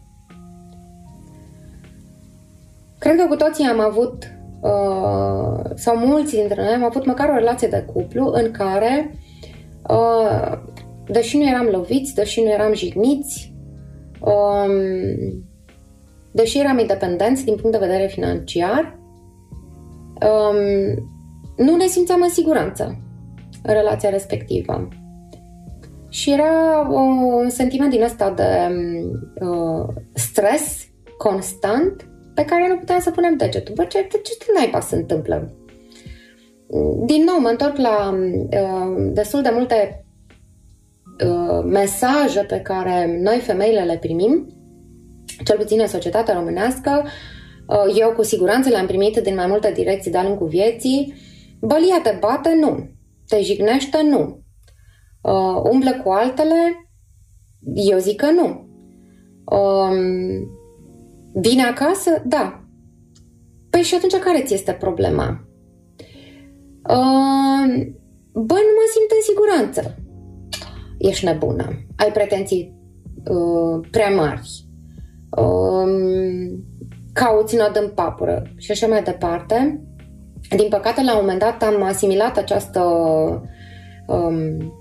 Cred 2.99 3.17
că 3.17 3.25
cu 3.27 3.35
toții 3.35 3.65
am 3.65 3.79
avut, 3.79 4.23
uh, 4.61 5.71
sau 5.75 5.97
mulți 5.97 6.35
dintre 6.35 6.63
noi 6.63 6.73
am 6.73 6.83
avut 6.83 7.05
măcar 7.05 7.29
o 7.29 7.37
relație 7.37 7.67
de 7.67 7.85
cuplu 7.93 8.31
în 8.33 8.51
care 8.51 9.11
Uh, 9.89 10.57
deși 11.07 11.37
nu 11.37 11.47
eram 11.47 11.65
loviți, 11.65 12.13
deși 12.13 12.41
nu 12.41 12.49
eram 12.49 12.73
jigniți, 12.73 13.53
um, 14.19 14.73
deși 16.31 16.59
eram 16.59 16.79
independenți 16.79 17.43
din 17.43 17.55
punct 17.55 17.79
de 17.79 17.85
vedere 17.85 18.07
financiar, 18.07 18.99
um, 20.21 20.57
nu 21.65 21.75
ne 21.75 21.85
simțeam 21.85 22.21
în 22.21 22.29
siguranță 22.29 22.97
în 23.63 23.73
relația 23.73 24.09
respectivă. 24.09 24.87
Și 26.09 26.31
era 26.31 26.79
un 26.89 27.49
sentiment 27.49 27.89
din 27.89 28.03
ăsta 28.03 28.31
de 28.31 28.75
uh, 29.45 29.87
stres 30.13 30.87
constant 31.17 32.09
pe 32.33 32.45
care 32.45 32.67
nu 32.67 32.77
puteam 32.77 32.99
să 32.99 33.11
punem 33.11 33.37
degetul. 33.37 33.73
Bă, 33.73 33.83
ce, 33.83 34.07
ce, 34.11 34.19
ce 34.23 34.45
naiba 34.55 34.79
se 34.79 34.95
întâmplă? 34.95 35.53
din 37.05 37.23
nou, 37.23 37.39
mă 37.39 37.47
întorc 37.47 37.77
la 37.77 38.13
uh, 38.13 39.11
destul 39.13 39.41
de 39.41 39.49
multe 39.53 40.05
uh, 41.25 41.63
mesaje 41.65 42.39
pe 42.39 42.59
care 42.59 43.19
noi 43.21 43.39
femeile 43.39 43.83
le 43.83 43.97
primim, 43.97 44.47
cel 45.43 45.57
puțin 45.57 45.79
în 45.79 45.87
societatea 45.87 46.33
românească. 46.33 47.01
Uh, 47.03 47.09
eu 47.97 48.11
cu 48.15 48.23
siguranță 48.23 48.69
le-am 48.69 48.85
primit 48.85 49.17
din 49.17 49.35
mai 49.35 49.47
multe 49.47 49.71
direcții 49.71 50.11
de-a 50.11 50.23
lungul 50.23 50.47
vieții. 50.47 51.13
Bălia 51.59 51.99
te 52.03 52.17
bate? 52.19 52.55
Nu. 52.59 52.89
Te 53.27 53.41
jignește? 53.41 54.01
Nu. 54.01 54.43
Uh, 55.21 55.61
umblă 55.71 56.01
cu 56.03 56.09
altele? 56.09 56.89
Eu 57.73 57.97
zic 57.97 58.15
că 58.15 58.31
nu. 58.31 58.67
Uh, 59.45 59.97
vine 61.33 61.63
acasă? 61.63 62.21
Da. 62.25 62.63
Păi 63.69 63.81
și 63.81 63.95
atunci 63.95 64.15
care 64.15 64.43
ți 64.43 64.53
este 64.53 64.71
problema? 64.71 65.47
Uh, 66.89 67.65
bă, 68.33 68.53
nu 68.53 68.73
mă 68.77 68.85
simt 68.93 69.11
în 69.11 69.23
siguranță. 69.27 69.95
Ești 70.97 71.25
nebună. 71.25 71.85
Ai 71.95 72.11
pretenții 72.11 72.73
uh, 73.25 73.87
prea 73.91 74.09
mari. 74.09 74.65
Uh, 77.15 77.21
cauți 77.23 77.55
nod 77.55 77.79
în 77.81 77.89
papură 77.89 78.43
și 78.57 78.71
așa 78.71 78.87
mai 78.87 79.03
departe. 79.03 79.81
Din 80.55 80.67
păcate, 80.69 81.03
la 81.03 81.13
un 81.13 81.19
moment 81.19 81.39
dat 81.39 81.63
am 81.63 81.83
asimilat 81.83 82.37
această 82.37 82.81
um, 84.07 84.73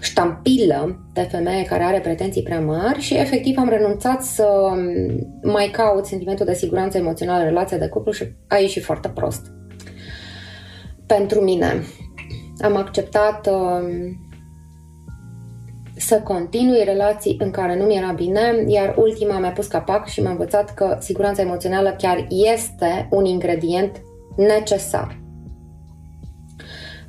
ștampilă 0.00 1.08
de 1.12 1.20
femeie 1.20 1.64
care 1.64 1.82
are 1.82 2.00
pretenții 2.00 2.42
prea 2.42 2.60
mari 2.60 3.00
și 3.00 3.14
efectiv 3.14 3.58
am 3.58 3.68
renunțat 3.68 4.22
să 4.22 4.46
mai 5.42 5.68
caut 5.72 6.06
sentimentul 6.06 6.46
de 6.46 6.54
siguranță 6.54 6.98
emoțională 6.98 7.38
în 7.38 7.48
relația 7.48 7.78
de 7.78 7.88
cuplu 7.88 8.12
și 8.12 8.24
a 8.48 8.56
ieșit 8.56 8.84
foarte 8.84 9.08
prost 9.08 9.52
pentru 11.06 11.40
mine. 11.40 11.82
Am 12.58 12.76
acceptat 12.76 13.46
uh, 13.46 14.10
să 16.08 16.20
continui 16.20 16.84
relații 16.84 17.36
în 17.38 17.50
care 17.50 17.76
nu 17.76 17.84
mi 17.84 17.96
era 17.96 18.12
bine, 18.12 18.64
iar 18.66 18.94
ultima 18.96 19.38
mi-a 19.38 19.50
pus 19.50 19.66
capac 19.66 20.06
și 20.06 20.22
m-a 20.22 20.30
învățat 20.30 20.74
că 20.74 20.96
siguranța 21.00 21.42
emoțională 21.42 21.94
chiar 21.98 22.26
este 22.28 23.08
un 23.10 23.24
ingredient 23.24 24.02
necesar 24.36 25.20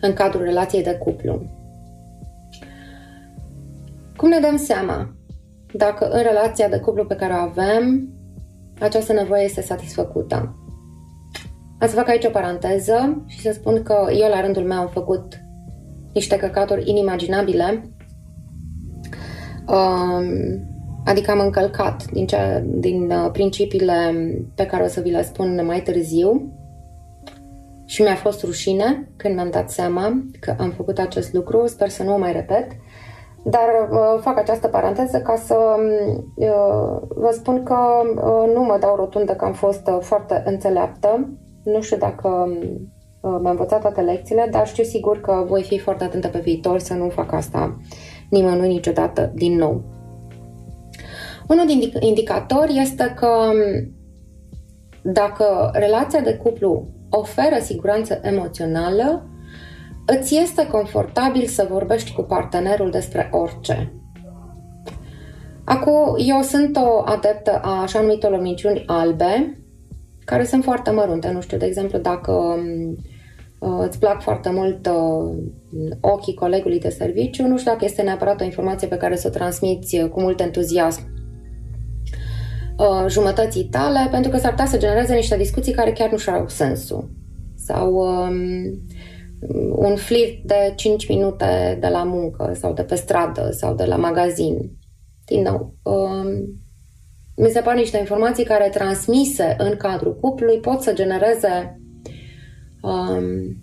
în 0.01 0.13
cadrul 0.13 0.44
relației 0.44 0.84
de 0.84 0.98
cuplu. 1.03 1.41
Cum 4.15 4.29
ne 4.29 4.39
dăm 4.39 4.58
seama 4.58 5.15
dacă 5.74 6.10
în 6.10 6.22
relația 6.22 6.70
de 6.70 6.79
cuplu 6.79 7.06
pe 7.06 7.15
care 7.15 7.34
o 7.34 7.36
avem 7.36 8.10
această 8.79 9.13
nevoie 9.13 9.44
este 9.44 9.62
satisfăcută? 9.62 10.56
Ați 11.79 11.94
fac 11.94 12.08
aici 12.08 12.25
o 12.25 12.29
paranteză 12.29 13.24
și 13.27 13.39
să 13.39 13.51
spun 13.51 13.84
că 13.84 14.08
eu 14.12 14.29
la 14.29 14.41
rândul 14.41 14.63
meu 14.63 14.77
am 14.77 14.88
făcut 14.88 15.39
niște 16.13 16.38
căcaturi 16.38 16.89
inimaginabile, 16.89 17.65
um, 17.82 17.99
adică 21.06 21.32
am 21.32 21.40
încălcat 21.40 22.06
din, 22.12 22.26
ce, 22.26 22.64
din 22.66 23.12
uh, 23.12 23.30
principiile 23.32 23.96
pe 24.56 24.66
care 24.66 24.84
o 24.84 24.88
să 24.88 25.02
vi 25.02 25.10
le 25.10 25.24
spun 25.24 25.66
mai 25.66 25.82
târziu. 25.82 26.54
Și 27.86 28.02
mi-a 28.02 28.16
fost 28.16 28.44
rușine 28.44 29.10
când 29.18 29.34
mi-am 29.36 29.50
dat 29.50 29.70
seama 29.70 30.24
că 30.40 30.56
am 30.60 30.70
făcut 30.70 30.98
acest 30.98 31.34
lucru, 31.34 31.68
sper 31.68 31.90
să 31.90 32.04
nu 32.04 32.14
o 32.14 32.18
mai 32.18 32.32
repet, 32.32 32.68
dar 33.44 33.90
uh, 33.92 34.22
fac 34.22 34.38
această 34.38 34.68
paranteză 34.68 35.18
ca 35.20 35.36
să 35.36 35.56
uh, 36.36 37.02
vă 37.08 37.30
spun 37.32 37.64
că 37.64 37.78
uh, 38.16 38.54
nu 38.54 38.64
mă 38.64 38.78
dau 38.80 38.96
rotundă 38.96 39.34
că 39.34 39.46
am 39.46 39.54
fost 39.54 39.88
uh, 39.88 39.98
foarte 40.02 40.44
înțeleaptă. 40.46 41.30
Nu 41.64 41.82
știu 41.82 41.98
dacă 41.98 42.30
uh, 42.50 43.38
mi-am 43.42 43.46
învățat 43.46 43.82
toate 43.82 44.02
lecțiile, 44.02 44.48
dar 44.52 44.68
știu 44.68 44.84
sigur 44.84 45.22
că 45.22 45.44
voi 45.48 45.64
fi 45.64 45.80
foarte 45.80 46.04
atentă 46.04 46.28
pe 46.28 46.40
viitor 46.40 46.80
să 46.80 46.94
nu 46.94 47.10
fac 47.10 47.32
asta 47.32 47.78
nimănui 48.29 48.67
niciodată 48.67 49.31
din 49.36 49.55
nou. 49.55 49.83
Unul 51.48 51.65
din 51.65 51.91
indicatori 52.00 52.77
este 52.77 53.13
că 53.15 53.27
um, 53.27 53.93
dacă 55.01 55.69
relația 55.74 56.19
de 56.19 56.33
cuplu 56.36 56.88
oferă 57.09 57.55
siguranță 57.62 58.19
emoțională, 58.21 59.29
îți 60.05 60.38
este 60.38 60.67
confortabil 60.67 61.45
să 61.45 61.67
vorbești 61.69 62.13
cu 62.13 62.21
partenerul 62.21 62.89
despre 62.89 63.29
orice. 63.31 63.93
Acum, 65.63 66.15
eu 66.17 66.41
sunt 66.41 66.77
o 66.77 67.01
adeptă 67.05 67.59
a 67.63 67.81
așa 67.81 68.01
numitelor 68.01 68.41
minciuni 68.41 68.83
albe, 68.86 69.59
care 70.25 70.43
sunt 70.43 70.63
foarte 70.63 70.91
mărunte. 70.91 71.31
Nu 71.31 71.41
știu, 71.41 71.57
de 71.57 71.65
exemplu, 71.65 71.98
dacă 72.00 72.31
uh, 72.31 72.98
îți 73.60 74.00
plac 74.00 74.22
foarte 74.22 74.50
mult 74.50 74.88
uh, 74.88 75.38
ochii 76.01 76.34
colegului 76.34 76.80
de 76.80 76.89
serviciu, 76.89 77.48
nu 77.48 77.58
știu 77.58 77.72
dacă 77.72 77.86
este 77.86 78.01
neapărat 78.01 78.42
o 78.42 78.44
informație 78.44 78.88
pe 78.88 78.98
care 78.98 79.16
să 79.16 79.28
o 79.28 79.32
transmiți 79.32 80.00
uh, 80.00 80.10
cu 80.10 80.22
mult 80.22 80.39
entuziasm 80.39 81.01
uh, 82.78 83.06
jumătății 83.08 83.63
tale, 83.63 84.08
pentru 84.12 84.32
că 84.32 84.38
s-ar 84.38 84.50
putea 84.50 84.66
să 84.66 84.78
genereze 84.78 85.16
niște 85.16 85.38
discuții 85.38 85.74
care 85.74 85.92
chiar 85.92 86.12
nu 86.12 86.18
și 86.18 86.30
au 86.30 86.48
sensul. 86.48 87.10
Sau 87.56 87.94
um, 87.94 88.36
un 89.75 89.96
flirt 89.96 90.44
de 90.44 90.74
5 90.75 91.08
minute 91.08 91.78
de 91.80 91.88
la 91.88 92.04
muncă 92.04 92.54
sau 92.60 92.74
de 92.74 92.84
pe 92.84 92.96
stradă 92.96 93.50
sau 93.51 93.75
de 93.75 93.84
la 93.84 93.96
magazin. 93.96 94.72
Din 95.25 95.42
nou, 95.42 95.75
um, 95.84 96.28
mi 97.36 97.50
se 97.50 97.62
par 97.62 97.75
niște 97.75 97.98
informații 97.98 98.44
care 98.44 98.70
transmise 98.70 99.56
în 99.58 99.75
cadrul 99.78 100.16
cuplului 100.16 100.60
pot 100.60 100.82
să 100.82 100.94
genereze 100.94 101.80
um, 102.81 103.57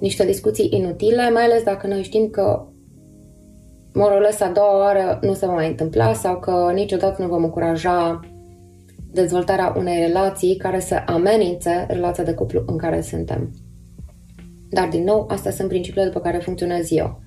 niște 0.00 0.24
discuții 0.24 0.68
inutile, 0.70 1.30
mai 1.30 1.42
ales 1.42 1.62
dacă 1.62 1.86
noi 1.86 2.02
știm 2.02 2.28
că 2.28 2.66
morolesa 3.92 4.44
a 4.44 4.52
doua 4.52 4.78
oară 4.78 5.18
nu 5.22 5.32
se 5.32 5.46
va 5.46 5.52
mai 5.52 5.68
întâmpla 5.68 6.12
sau 6.12 6.38
că 6.38 6.70
niciodată 6.74 7.22
nu 7.22 7.28
vom 7.28 7.44
încuraja 7.44 8.20
dezvoltarea 9.12 9.74
unei 9.76 10.00
relații 10.06 10.56
care 10.56 10.80
să 10.80 11.02
amenințe 11.06 11.86
relația 11.88 12.24
de 12.24 12.34
cuplu 12.34 12.62
în 12.66 12.76
care 12.76 13.00
suntem. 13.00 13.50
Dar, 14.70 14.88
din 14.88 15.04
nou, 15.04 15.26
astea 15.28 15.50
sunt 15.50 15.68
principiile 15.68 16.06
după 16.06 16.20
care 16.20 16.38
funcționez 16.38 16.90
eu. 16.92 17.20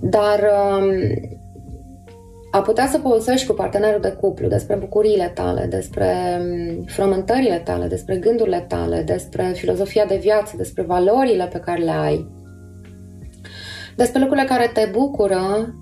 Dar 0.00 0.40
um, 0.40 0.90
a 2.54 2.60
putea 2.60 2.86
să 2.86 2.98
povestești 2.98 3.46
cu 3.46 3.52
partenerul 3.52 4.00
de 4.00 4.10
cuplu 4.20 4.48
despre 4.48 4.76
bucuriile 4.76 5.28
tale, 5.34 5.66
despre 5.66 6.14
um, 6.40 6.84
frământările 6.84 7.58
tale, 7.58 7.86
despre 7.86 8.16
gândurile 8.16 8.64
tale, 8.68 9.02
despre 9.02 9.52
filozofia 9.54 10.04
de 10.04 10.16
viață, 10.16 10.56
despre 10.56 10.82
valorile 10.82 11.46
pe 11.46 11.58
care 11.58 11.82
le 11.82 11.90
ai, 11.90 12.30
despre 13.96 14.20
lucrurile 14.20 14.46
care 14.46 14.70
te 14.74 14.88
bucură 14.92 15.74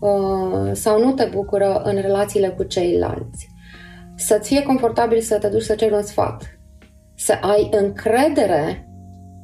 uh, 0.00 0.70
sau 0.72 1.04
nu 1.04 1.12
te 1.12 1.28
bucură 1.32 1.82
în 1.84 1.94
relațiile 1.94 2.48
cu 2.48 2.62
ceilalți. 2.62 3.48
Să-ți 4.16 4.48
fie 4.48 4.62
confortabil 4.62 5.20
să 5.20 5.38
te 5.38 5.48
duci 5.48 5.62
să 5.62 5.74
ceri 5.74 5.94
un 5.94 6.02
sfat, 6.02 6.58
să 7.16 7.38
ai 7.40 7.68
încredere 7.70 8.88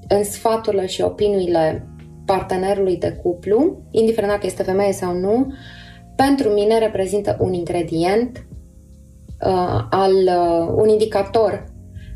în 0.08 0.24
sfaturile 0.24 0.86
și 0.86 1.02
opiniile 1.02 1.88
partenerului 2.26 2.96
de 2.96 3.12
cuplu, 3.22 3.82
indiferent 3.90 4.32
dacă 4.32 4.46
este 4.46 4.62
femeie 4.62 4.92
sau 4.92 5.14
nu, 5.14 5.52
pentru 6.26 6.48
mine 6.48 6.78
reprezintă 6.78 7.36
un 7.40 7.52
ingredient, 7.52 8.46
uh, 9.46 9.86
al, 9.90 10.12
uh, 10.12 10.74
un 10.76 10.88
indicator 10.88 11.64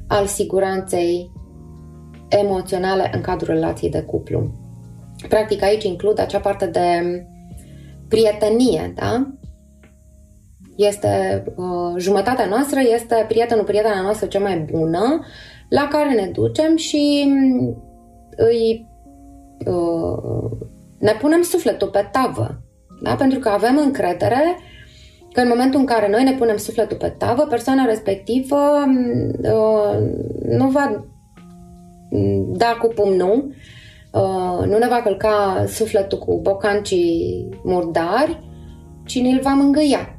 al 0.07 0.27
siguranței 0.27 1.31
emoționale 2.29 3.11
în 3.15 3.21
cadrul 3.21 3.55
relației 3.55 3.91
de 3.91 4.03
cuplu. 4.03 4.51
Practic 5.29 5.63
aici 5.63 5.85
includ 5.85 6.21
acea 6.21 6.39
parte 6.39 6.67
de 6.67 7.27
prietenie, 8.09 8.93
da? 8.95 9.33
Este 10.77 11.45
uh, 11.57 11.95
jumătatea 11.97 12.47
noastră, 12.47 12.81
este 12.95 13.25
prietenul, 13.29 13.65
prietena 13.65 14.01
noastră 14.01 14.27
cea 14.27 14.41
mai 14.41 14.59
bună, 14.59 15.25
la 15.69 15.89
care 15.91 16.15
ne 16.15 16.27
ducem 16.27 16.77
și 16.77 17.25
mm, 17.29 17.83
îi 18.37 18.89
uh, 19.67 20.51
ne 20.99 21.13
punem 21.21 21.43
sufletul 21.43 21.89
pe 21.89 22.09
tavă. 22.13 22.62
Da? 23.03 23.15
Pentru 23.15 23.39
că 23.39 23.49
avem 23.49 23.77
încredere 23.77 24.59
că 25.33 25.41
în 25.41 25.49
momentul 25.49 25.81
în 25.81 25.87
care 25.87 26.09
noi 26.09 26.23
ne 26.23 26.33
punem 26.33 26.57
sufletul 26.57 26.97
pe 26.97 27.15
tavă, 27.19 27.43
persoana 27.43 27.85
respectivă 27.85 28.57
mm, 28.87 29.33
uh, 29.43 29.99
nu 30.49 30.69
va 30.69 31.07
mm, 32.11 32.53
da 32.57 32.77
cu 32.81 32.93
pumnul, 32.95 33.55
uh, 34.13 34.67
nu 34.67 34.79
ne 34.79 34.89
va 34.89 35.01
călca 35.03 35.65
sufletul 35.69 36.19
cu 36.19 36.41
bocancii 36.41 37.49
murdari, 37.65 38.41
ci 39.05 39.21
ne-l 39.21 39.41
va 39.43 39.51
mângâia. 39.51 40.17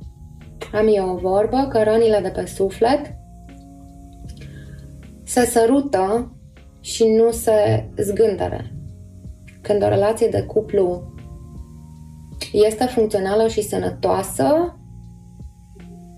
Am 0.74 0.88
eu 0.96 1.10
o 1.10 1.16
vorbă 1.16 1.68
că 1.72 1.84
rănile 1.84 2.20
de 2.22 2.30
pe 2.30 2.46
suflet 2.46 3.16
se 5.24 5.46
sărută 5.46 6.36
și 6.82 7.04
nu 7.04 7.32
se 7.32 7.90
zgândere. 7.98 8.72
Când 9.62 9.84
o 9.84 9.88
relație 9.88 10.28
de 10.28 10.42
cuplu 10.42 11.13
este 12.54 12.86
funcțională 12.86 13.48
și 13.48 13.62
sănătoasă, 13.62 14.78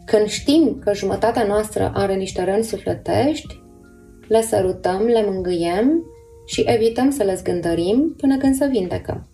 când 0.05 0.27
știm 0.27 0.79
că 0.79 0.93
jumătatea 0.93 1.45
noastră 1.45 1.91
are 1.95 2.15
niște 2.15 2.43
răni 2.43 2.63
sufletești, 2.63 3.63
le 4.27 4.41
sărutăm, 4.41 5.01
le 5.01 5.25
mângâiem 5.27 6.03
și 6.45 6.63
evităm 6.65 7.11
să 7.11 7.23
le 7.23 7.35
zgândărim 7.35 8.13
până 8.17 8.37
când 8.37 8.55
se 8.55 8.67
vindecă. 8.67 9.27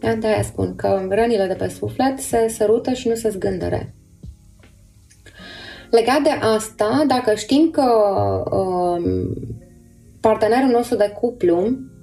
De 0.00 0.26
aia 0.26 0.42
spun 0.42 0.74
că 0.76 1.06
rănile 1.08 1.46
de 1.46 1.54
pe 1.54 1.68
suflet 1.68 2.18
se 2.18 2.48
sărută 2.48 2.92
și 2.92 3.08
nu 3.08 3.14
se 3.14 3.28
zgândere. 3.28 3.94
Legat 5.90 6.22
de 6.22 6.30
asta, 6.30 7.04
dacă 7.06 7.34
știm 7.34 7.70
că 7.70 7.82
um, 8.56 9.02
partenerul 10.20 10.70
nostru 10.70 10.96
de 10.96 11.12
cuplu, 11.20 11.62
uh, 11.62 11.97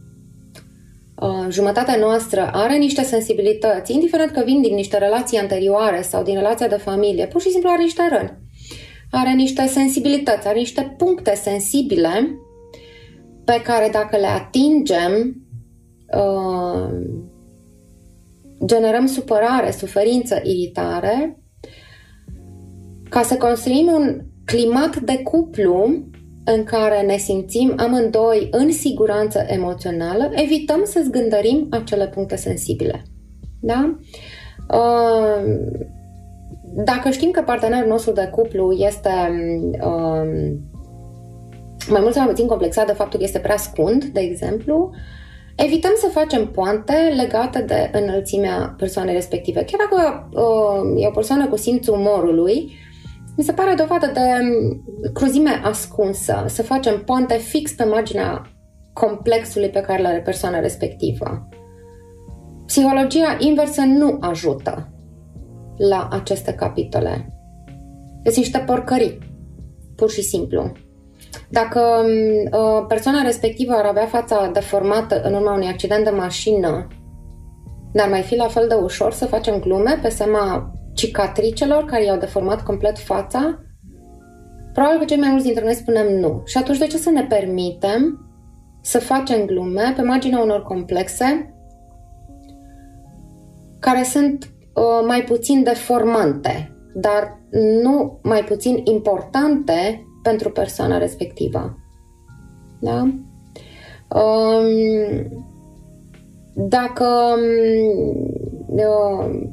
jumătatea 1.50 1.96
noastră, 1.96 2.50
are 2.54 2.78
niște 2.78 3.02
sensibilități, 3.04 3.94
indiferent 3.94 4.32
că 4.32 4.42
vin 4.46 4.62
din 4.62 4.76
niște 4.76 4.98
relații 4.98 5.38
anterioare 5.38 6.02
sau 6.02 6.24
din 6.24 6.36
relația 6.36 6.68
de 6.68 6.76
familie, 6.76 7.28
pur 7.28 7.42
și 7.42 7.50
simplu 7.50 7.70
are 7.70 7.82
niște 7.82 8.02
răni. 8.12 8.38
Are 9.12 9.34
niște 9.34 9.66
sensibilități, 9.66 10.48
are 10.48 10.60
niște 10.60 10.96
puncte 10.98 11.36
sensibile 11.36 12.40
pe 13.46 13.62
care 13.64 13.90
dacă 13.92 14.18
le 14.18 14.28
atingem, 14.28 15.36
uh, 16.18 16.90
generăm 18.66 19.06
supărare, 19.06 19.72
suferință, 19.72 20.42
iritare 20.44 21.40
ca 23.10 23.22
să 23.22 23.38
construim 23.38 23.88
un 23.88 24.22
climat 24.46 25.00
de 25.00 25.18
cuplu 25.24 26.04
în 26.46 26.64
care 26.64 27.02
ne 27.02 27.18
simțim 27.18 27.74
amândoi 27.78 28.48
în 28.52 28.72
siguranță 28.72 29.46
emoțională, 29.48 30.32
evităm 30.32 30.82
să 30.84 31.02
zgândărim 31.04 31.68
acele 31.70 32.08
puncte 32.08 32.36
sensibile. 32.36 33.04
Da? 33.60 33.98
Uh, 34.70 35.56
dacă 36.76 37.10
știm 37.10 37.32
că 37.32 37.42
partenerul 37.42 37.90
nostru 37.90 38.12
de 38.12 38.30
cuplu 38.32 38.72
este 38.72 39.10
uh, 39.72 40.54
mai 41.90 42.02
mult 42.02 42.14
sau 42.14 42.24
mai 42.24 42.32
puțin 42.32 42.48
complexat 42.48 42.86
de 42.86 42.94
faptul 42.94 43.20
că 43.20 43.26
este 43.26 43.40
prea 43.40 43.58
scund, 43.58 44.04
de 44.04 44.20
exemplu, 44.20 44.90
evităm 45.56 45.92
să 45.98 46.08
facem 46.12 46.48
poante 46.48 47.14
legate 47.16 47.62
de 47.62 47.90
înălțimea 48.02 48.76
persoanei 48.78 49.14
respective. 49.14 49.64
Chiar 49.64 49.88
dacă 49.90 50.30
uh, 50.34 51.04
e 51.04 51.08
o 51.08 51.12
persoană 51.12 51.48
cu 51.48 51.58
simțul 51.58 51.94
umorului, 51.94 52.72
mi 53.38 53.44
se 53.44 53.54
pare 53.54 53.74
dovadă 53.74 54.12
de 54.14 54.20
mm, 54.42 54.84
cruzime 55.14 55.62
ascunsă, 55.64 56.46
să 56.48 56.64
facem 56.64 57.04
poante 57.04 57.38
fix 57.38 57.72
pe 57.72 57.84
marginea 57.84 58.42
complexului 58.94 59.70
pe 59.70 59.82
care 59.82 60.00
îl 60.00 60.06
are 60.06 60.22
persoana 60.22 60.60
respectivă. 60.60 61.48
Psihologia 62.66 63.38
inversă 63.40 63.82
nu 63.82 64.18
ajută 64.20 64.90
la 65.78 66.08
aceste 66.12 66.54
capitole. 66.54 67.30
Sunt 68.24 68.36
niște 68.36 68.64
porcării, 68.66 69.18
pur 69.96 70.10
și 70.10 70.22
simplu. 70.22 70.72
Dacă 71.50 71.80
mm, 71.80 72.60
uh, 72.60 72.86
persoana 72.88 73.22
respectivă 73.22 73.74
ar 73.74 73.86
avea 73.86 74.06
fața 74.06 74.50
deformată 74.54 75.22
în 75.22 75.34
urma 75.34 75.54
unui 75.54 75.68
accident 75.68 76.04
de 76.04 76.10
mașină, 76.10 76.88
n-ar 77.94 78.10
mai 78.10 78.22
fi 78.22 78.36
la 78.36 78.48
fel 78.48 78.68
de 78.68 78.76
ușor 78.76 79.12
să 79.12 79.26
facem 79.26 79.60
glume 79.60 80.00
pe 80.02 80.10
seama 80.10 80.72
cicatricelor 80.96 81.86
care 81.86 82.04
i-au 82.04 82.18
deformat 82.18 82.64
complet 82.64 82.98
fața? 82.98 83.60
Probabil 84.74 85.00
că 85.00 85.06
cei 85.06 85.18
mai 85.18 85.30
mulți 85.30 85.46
dintre 85.46 85.64
noi 85.64 85.74
spunem 85.74 86.20
nu. 86.20 86.42
Și 86.46 86.58
atunci 86.58 86.78
de 86.78 86.88
ce 86.88 86.98
să 86.98 87.10
ne 87.10 87.26
permitem 87.30 88.30
să 88.82 89.00
facem 89.00 89.46
glume 89.46 89.94
pe 89.96 90.02
marginea 90.02 90.40
unor 90.40 90.64
complexe 90.64 91.56
care 93.80 94.04
sunt 94.04 94.54
uh, 94.74 95.06
mai 95.08 95.24
puțin 95.24 95.64
deformante, 95.64 96.76
dar 96.94 97.40
nu 97.84 98.20
mai 98.24 98.44
puțin 98.44 98.82
importante 98.84 100.06
pentru 100.24 100.52
persoana 100.52 100.98
respectivă. 100.98 101.78
Da? 102.80 103.02
Um, 104.10 105.44
dacă 106.54 107.36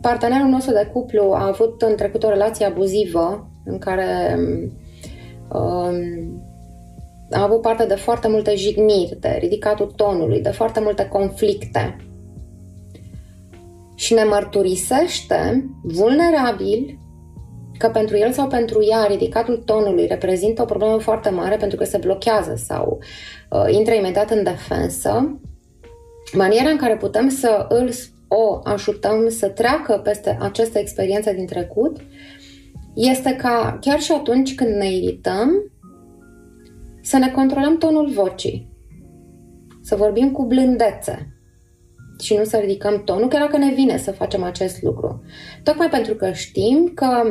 partenerul 0.01 0.49
nostru 0.49 0.73
de 0.73 0.91
cuplu 0.93 1.33
a 1.33 1.47
avut 1.47 1.83
în 1.83 1.97
trecut 1.97 2.23
o 2.23 2.29
relație 2.29 2.67
abuzivă 2.67 3.51
în 3.65 3.79
care 3.79 4.39
um, 5.53 6.43
a 7.31 7.43
avut 7.43 7.61
parte 7.61 7.87
de 7.87 7.95
foarte 7.95 8.29
multe 8.29 8.55
jigniri, 8.55 9.17
de 9.21 9.37
ridicatul 9.41 9.93
tonului, 9.97 10.41
de 10.41 10.51
foarte 10.51 10.81
multe 10.81 11.09
conflicte. 11.09 11.97
Și 13.95 14.15
ne 14.15 14.25
mărturisește 14.25 15.71
vulnerabil 15.83 16.99
că 17.79 17.89
pentru 17.89 18.17
el 18.17 18.33
sau 18.33 18.47
pentru 18.47 18.87
ea 18.91 19.05
ridicatul 19.05 19.57
tonului 19.57 20.07
reprezintă 20.07 20.63
o 20.63 20.65
problemă 20.65 20.99
foarte 20.99 21.31
mare 21.31 21.57
pentru 21.57 21.77
că 21.77 21.85
se 21.85 21.99
blochează 21.99 22.55
sau 22.57 22.99
uh, 23.51 23.75
intră 23.75 23.95
imediat 23.95 24.31
în 24.31 24.43
defensă, 24.43 25.41
maniera 26.33 26.71
în 26.71 26.77
care 26.77 26.97
putem 26.97 27.29
să 27.29 27.67
îl 27.69 27.91
o 28.35 28.61
ajutăm 28.63 29.29
să 29.29 29.49
treacă 29.49 30.01
peste 30.05 30.37
această 30.41 30.79
experiență 30.79 31.33
din 31.33 31.47
trecut 31.47 31.97
este 32.95 33.37
ca 33.37 33.79
chiar 33.81 34.01
și 34.01 34.13
atunci 34.13 34.55
când 34.55 34.71
ne 34.71 34.93
irităm 34.93 35.51
să 37.03 37.19
ne 37.19 37.31
controlăm 37.31 37.79
tonul 37.79 38.09
vocii, 38.09 38.71
să 39.83 39.97
vorbim 39.97 40.31
cu 40.31 40.45
blândețe 40.45 41.37
și 42.21 42.37
nu 42.37 42.45
să 42.45 42.57
ridicăm 42.57 43.03
tonul, 43.05 43.29
chiar 43.29 43.41
dacă 43.41 43.57
ne 43.57 43.73
vine 43.73 43.97
să 43.97 44.13
facem 44.13 44.43
acest 44.43 44.83
lucru. 44.83 45.23
Tocmai 45.63 45.89
pentru 45.89 46.15
că 46.15 46.33
știm 46.33 46.93
că 46.95 47.23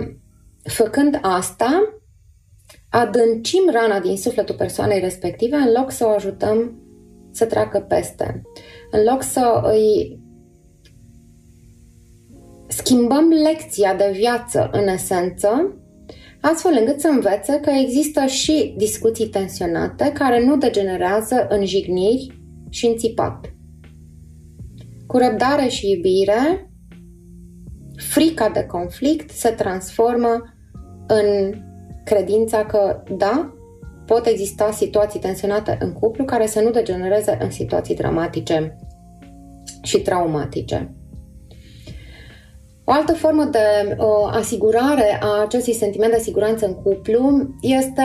făcând 0.63 1.19
asta, 1.21 1.99
adâncim 2.89 3.69
rana 3.71 3.99
din 3.99 4.17
sufletul 4.17 4.55
persoanei 4.55 4.99
respective 4.99 5.55
în 5.55 5.71
loc 5.77 5.91
să 5.91 6.05
o 6.05 6.09
ajutăm 6.09 6.81
să 7.31 7.45
treacă 7.45 7.79
peste. 7.79 8.41
În 8.91 9.03
loc 9.03 9.21
să 9.21 9.61
îi 9.63 10.20
schimbăm 12.71 13.27
lecția 13.27 13.95
de 13.95 14.11
viață 14.13 14.69
în 14.71 14.87
esență, 14.87 15.75
astfel 16.41 16.75
încât 16.79 16.99
să 16.99 17.07
învețe 17.07 17.59
că 17.59 17.69
există 17.69 18.25
și 18.25 18.73
discuții 18.77 19.27
tensionate 19.27 20.11
care 20.13 20.45
nu 20.45 20.57
degenerează 20.57 21.47
în 21.49 21.65
jigniri 21.65 22.41
și 22.69 22.85
în 22.85 22.97
țipat. 22.97 23.53
Cu 25.07 25.17
răbdare 25.17 25.67
și 25.67 25.91
iubire, 25.91 26.71
frica 27.95 28.49
de 28.49 28.63
conflict 28.63 29.29
se 29.29 29.49
transformă 29.49 30.43
în 31.07 31.53
credința 32.03 32.65
că, 32.65 33.03
da, 33.17 33.53
pot 34.05 34.25
exista 34.25 34.71
situații 34.71 35.19
tensionate 35.19 35.77
în 35.79 35.93
cuplu 35.93 36.25
care 36.25 36.45
să 36.45 36.61
nu 36.61 36.71
degenereze 36.71 37.37
în 37.41 37.51
situații 37.51 37.95
dramatice 37.95 38.77
și 39.81 40.01
traumatice. 40.01 40.95
O 42.91 42.93
altă 42.93 43.13
formă 43.13 43.43
de 43.43 43.95
uh, 43.97 44.05
asigurare 44.31 45.19
a 45.21 45.41
acestui 45.41 45.73
sentiment 45.73 46.11
de 46.11 46.19
siguranță 46.19 46.65
în 46.65 46.73
cuplu 46.73 47.49
este 47.61 48.03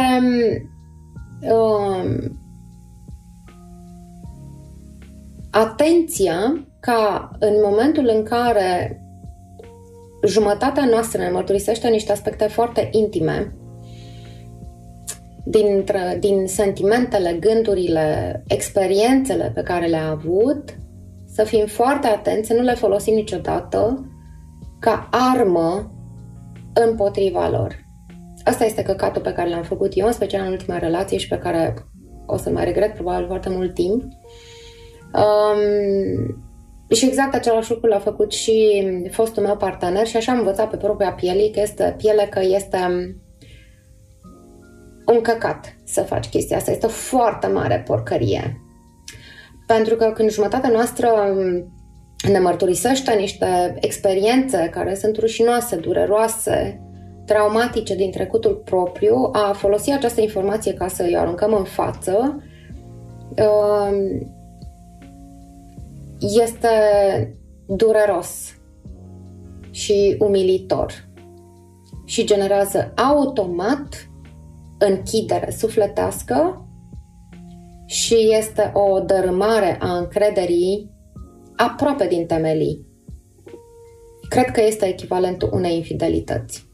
uh, 1.40 2.28
atenția 5.50 6.66
ca 6.80 7.30
în 7.38 7.54
momentul 7.64 8.10
în 8.14 8.22
care 8.22 9.00
jumătatea 10.26 10.84
noastră 10.84 11.22
ne 11.22 11.30
mărturisește 11.30 11.88
niște 11.88 12.12
aspecte 12.12 12.44
foarte 12.44 12.88
intime 12.92 13.56
dintre, 15.44 16.16
din 16.20 16.46
sentimentele, 16.46 17.32
gândurile, 17.40 18.42
experiențele 18.48 19.50
pe 19.54 19.62
care 19.62 19.86
le-a 19.86 20.10
avut, 20.10 20.78
să 21.34 21.44
fim 21.44 21.66
foarte 21.66 22.06
atenți, 22.06 22.48
să 22.48 22.54
nu 22.54 22.62
le 22.62 22.74
folosim 22.74 23.14
niciodată 23.14 24.10
ca 24.78 25.08
armă 25.10 25.90
împotriva 26.72 27.48
lor. 27.48 27.84
Asta 28.44 28.64
este 28.64 28.82
căcatul 28.82 29.22
pe 29.22 29.32
care 29.32 29.48
l-am 29.48 29.62
făcut 29.62 29.92
eu, 29.94 30.06
în 30.06 30.12
special 30.12 30.46
în 30.46 30.52
ultima 30.52 30.78
relație 30.78 31.18
și 31.18 31.28
pe 31.28 31.38
care 31.38 31.74
o 32.26 32.36
să 32.36 32.50
mai 32.50 32.64
regret 32.64 32.94
probabil 32.94 33.26
foarte 33.26 33.48
mult 33.48 33.74
timp. 33.74 34.02
Um, 35.14 36.44
și 36.90 37.06
exact 37.06 37.34
același 37.34 37.70
lucru 37.70 37.86
l-a 37.86 37.98
făcut 37.98 38.32
și 38.32 38.86
fostul 39.10 39.42
meu 39.42 39.56
partener 39.56 40.06
și 40.06 40.16
așa 40.16 40.32
am 40.32 40.38
învățat 40.38 40.70
pe 40.70 40.76
propria 40.76 41.12
piele 41.12 41.50
că 41.52 41.60
este, 41.60 41.94
piele 41.98 42.26
că 42.30 42.40
este 42.42 42.78
un 45.06 45.20
căcat 45.20 45.76
să 45.84 46.02
faci 46.02 46.28
chestia 46.28 46.56
asta. 46.56 46.70
Este 46.70 46.86
o 46.86 46.88
foarte 46.88 47.46
mare 47.46 47.82
porcărie. 47.86 48.60
Pentru 49.66 49.96
că 49.96 50.12
când 50.14 50.30
jumătatea 50.30 50.70
noastră 50.70 51.08
ne 52.30 52.38
mărturisește 52.38 53.14
niște 53.14 53.76
experiențe 53.80 54.68
care 54.72 54.94
sunt 54.94 55.16
rușinoase, 55.16 55.76
dureroase, 55.76 56.80
traumatice 57.26 57.94
din 57.94 58.10
trecutul 58.10 58.62
propriu, 58.64 59.30
a 59.32 59.52
folosi 59.52 59.90
această 59.90 60.20
informație 60.20 60.72
ca 60.74 60.88
să 60.88 61.02
îi 61.02 61.16
aruncăm 61.16 61.54
în 61.54 61.64
față, 61.64 62.42
um, 63.28 64.34
este 66.18 66.68
dureros 67.66 68.54
și 69.70 70.16
umilitor 70.18 71.08
și 72.04 72.24
generează 72.24 72.92
automat 72.96 74.10
închidere 74.78 75.50
sufletească 75.50 76.66
și 77.86 78.34
este 78.38 78.72
o 78.74 79.00
dărâmare 79.00 79.78
a 79.80 79.96
încrederii 79.96 80.95
aproape 81.56 82.06
din 82.06 82.26
temelii. 82.26 82.86
Cred 84.28 84.50
că 84.50 84.62
este 84.62 84.86
echivalentul 84.86 85.50
unei 85.52 85.76
infidelități. 85.76 86.66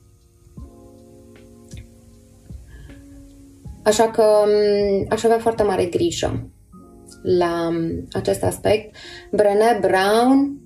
Așa 3.83 4.11
că 4.11 4.25
mm, 4.47 5.07
aș 5.09 5.25
avea 5.25 5.39
foarte 5.39 5.63
mare 5.63 5.85
grijă 5.85 6.51
la 7.23 7.69
mm, 7.71 8.09
acest 8.13 8.43
aspect. 8.43 8.97
Brené 9.31 9.79
Brown, 9.81 10.61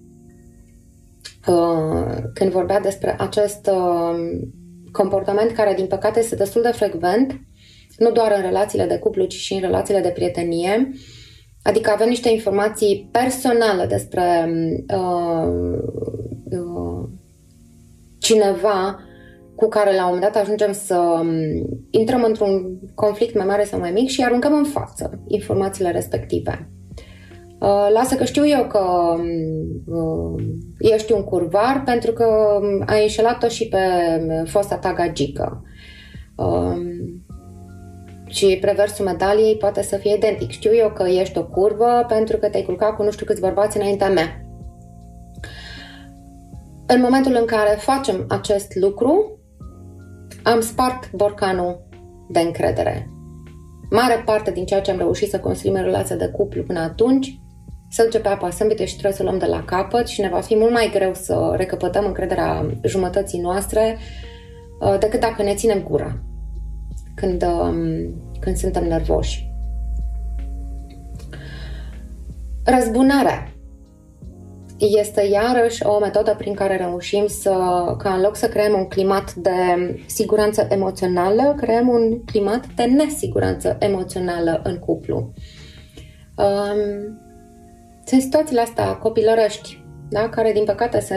uh, 1.47 2.23
când 2.35 2.51
vorbea 2.51 2.81
despre 2.81 3.17
acest 3.19 3.71
uh, 3.73 4.49
comportament 4.93 5.51
care, 5.51 5.75
din 5.75 5.87
păcate, 5.87 6.19
este 6.19 6.37
destul 6.37 6.63
de 6.63 6.73
frecvent, 6.73 7.41
nu 7.99 8.11
doar 8.11 8.33
în 8.37 8.43
relațiile 8.43 8.85
de 8.85 8.99
cuplu, 8.99 9.25
ci 9.25 9.35
și 9.35 9.55
în 9.55 9.61
relațiile 9.61 10.01
de 10.01 10.09
prietenie, 10.09 10.93
Adică 11.67 11.91
avem 11.91 12.09
niște 12.09 12.29
informații 12.29 13.09
personale 13.13 13.87
despre 13.87 14.51
uh, 14.95 15.79
uh, 16.45 17.09
cineva 18.19 19.01
cu 19.55 19.69
care 19.69 19.95
la 19.95 20.07
un 20.07 20.13
moment 20.15 20.33
dat 20.33 20.43
ajungem 20.43 20.73
să 20.73 20.97
um, 20.97 21.29
intrăm 21.91 22.23
într-un 22.23 22.79
conflict 22.95 23.35
mai 23.35 23.47
mare 23.47 23.65
sau 23.65 23.79
mai 23.79 23.91
mic 23.91 24.09
și 24.09 24.25
aruncăm 24.25 24.55
în 24.55 24.65
față 24.65 25.23
informațiile 25.27 25.91
respective. 25.91 26.71
Uh, 27.61 27.89
lasă 27.93 28.15
că 28.15 28.25
știu 28.25 28.49
eu 28.49 28.67
că 28.67 29.15
uh, 29.87 30.45
ești 30.79 31.13
un 31.13 31.25
curvar 31.25 31.83
pentru 31.85 32.13
că 32.13 32.61
ai 32.87 33.03
înșelat-o 33.03 33.49
și 33.49 33.69
pe 33.69 33.79
fosta 34.45 34.77
ta 34.77 34.93
gagică. 34.93 35.63
Uh, 36.37 36.77
și 38.27 38.59
reversul 38.63 39.05
medaliei 39.05 39.57
poate 39.57 39.83
să 39.83 39.97
fie 39.97 40.15
identic. 40.15 40.51
Știu 40.51 40.75
eu 40.75 40.91
că 40.91 41.03
ești 41.03 41.39
o 41.39 41.45
curvă 41.45 42.05
pentru 42.09 42.37
că 42.37 42.49
te-ai 42.49 42.63
culcat 42.63 42.97
cu 42.97 43.03
nu 43.03 43.11
știu 43.11 43.27
câți 43.27 43.41
bărbați 43.41 43.77
înaintea 43.77 44.11
mea. 44.11 44.41
În 46.87 47.01
momentul 47.01 47.37
în 47.41 47.45
care 47.45 47.77
facem 47.79 48.25
acest 48.29 48.75
lucru, 48.75 49.41
am 50.43 50.61
spart 50.61 51.13
borcanul 51.13 51.89
de 52.29 52.41
încredere. 52.41 53.11
Mare 53.91 54.23
parte 54.25 54.51
din 54.51 54.65
ceea 54.65 54.81
ce 54.81 54.91
am 54.91 54.99
reușit 54.99 55.31
să 55.31 55.39
construim 55.39 55.75
în 55.75 55.83
relația 55.83 56.17
de 56.17 56.29
cuplu 56.29 56.63
până 56.63 56.81
atunci 56.81 57.41
se 57.91 58.03
duce 58.03 58.21
pe 58.21 58.29
apa 58.29 58.51
sâmbete 58.51 58.85
și 58.85 58.93
trebuie 58.93 59.13
să 59.13 59.23
luăm 59.23 59.39
de 59.39 59.47
la 59.47 59.65
capăt 59.65 60.07
și 60.07 60.21
ne 60.21 60.29
va 60.29 60.41
fi 60.41 60.57
mult 60.57 60.73
mai 60.73 60.91
greu 60.93 61.15
să 61.15 61.53
recăpătăm 61.57 62.05
încrederea 62.05 62.67
jumătății 62.85 63.41
noastre 63.41 63.99
uh, 64.81 64.99
decât 64.99 65.21
dacă 65.21 65.43
ne 65.43 65.55
ținem 65.55 65.83
gura 65.83 66.17
când, 67.17 67.43
um, 67.43 68.15
când 68.41 68.57
suntem 68.57 68.85
nervoși. 68.85 69.51
Răzbunarea 72.65 73.51
este 74.79 75.23
iarăși 75.23 75.87
o 75.87 75.99
metodă 75.99 76.35
prin 76.39 76.55
care 76.55 76.77
reușim 76.77 77.27
să, 77.27 77.51
ca 77.99 78.15
în 78.15 78.21
loc 78.21 78.37
să 78.37 78.49
creăm 78.49 78.79
un 78.79 78.89
climat 78.89 79.35
de 79.35 79.51
siguranță 80.07 80.67
emoțională, 80.71 81.55
creăm 81.57 81.89
un 81.89 82.25
climat 82.25 82.67
de 82.75 82.85
nesiguranță 82.85 83.77
emoțională 83.81 84.61
în 84.65 84.79
cuplu. 84.79 85.33
Um, 86.37 87.19
sunt 88.05 88.21
situațiile 88.21 88.61
astea 88.61 88.97
copilărăști, 88.97 89.85
da? 90.09 90.29
care 90.29 90.53
din 90.53 90.65
păcate 90.65 91.01
se 91.01 91.17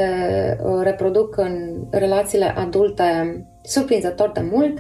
uh, 0.64 0.80
reproduc 0.82 1.38
în 1.38 1.84
relațiile 1.90 2.46
adulte 2.46 3.04
surprinzător 3.62 4.32
de 4.32 4.42
mult 4.52 4.78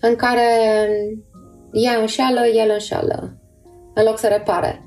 în 0.00 0.16
care 0.16 0.88
ea 1.72 2.00
înșeală, 2.00 2.40
el 2.46 2.70
înșeală, 2.72 3.36
în 3.94 4.04
loc 4.04 4.18
să 4.18 4.26
repare 4.26 4.86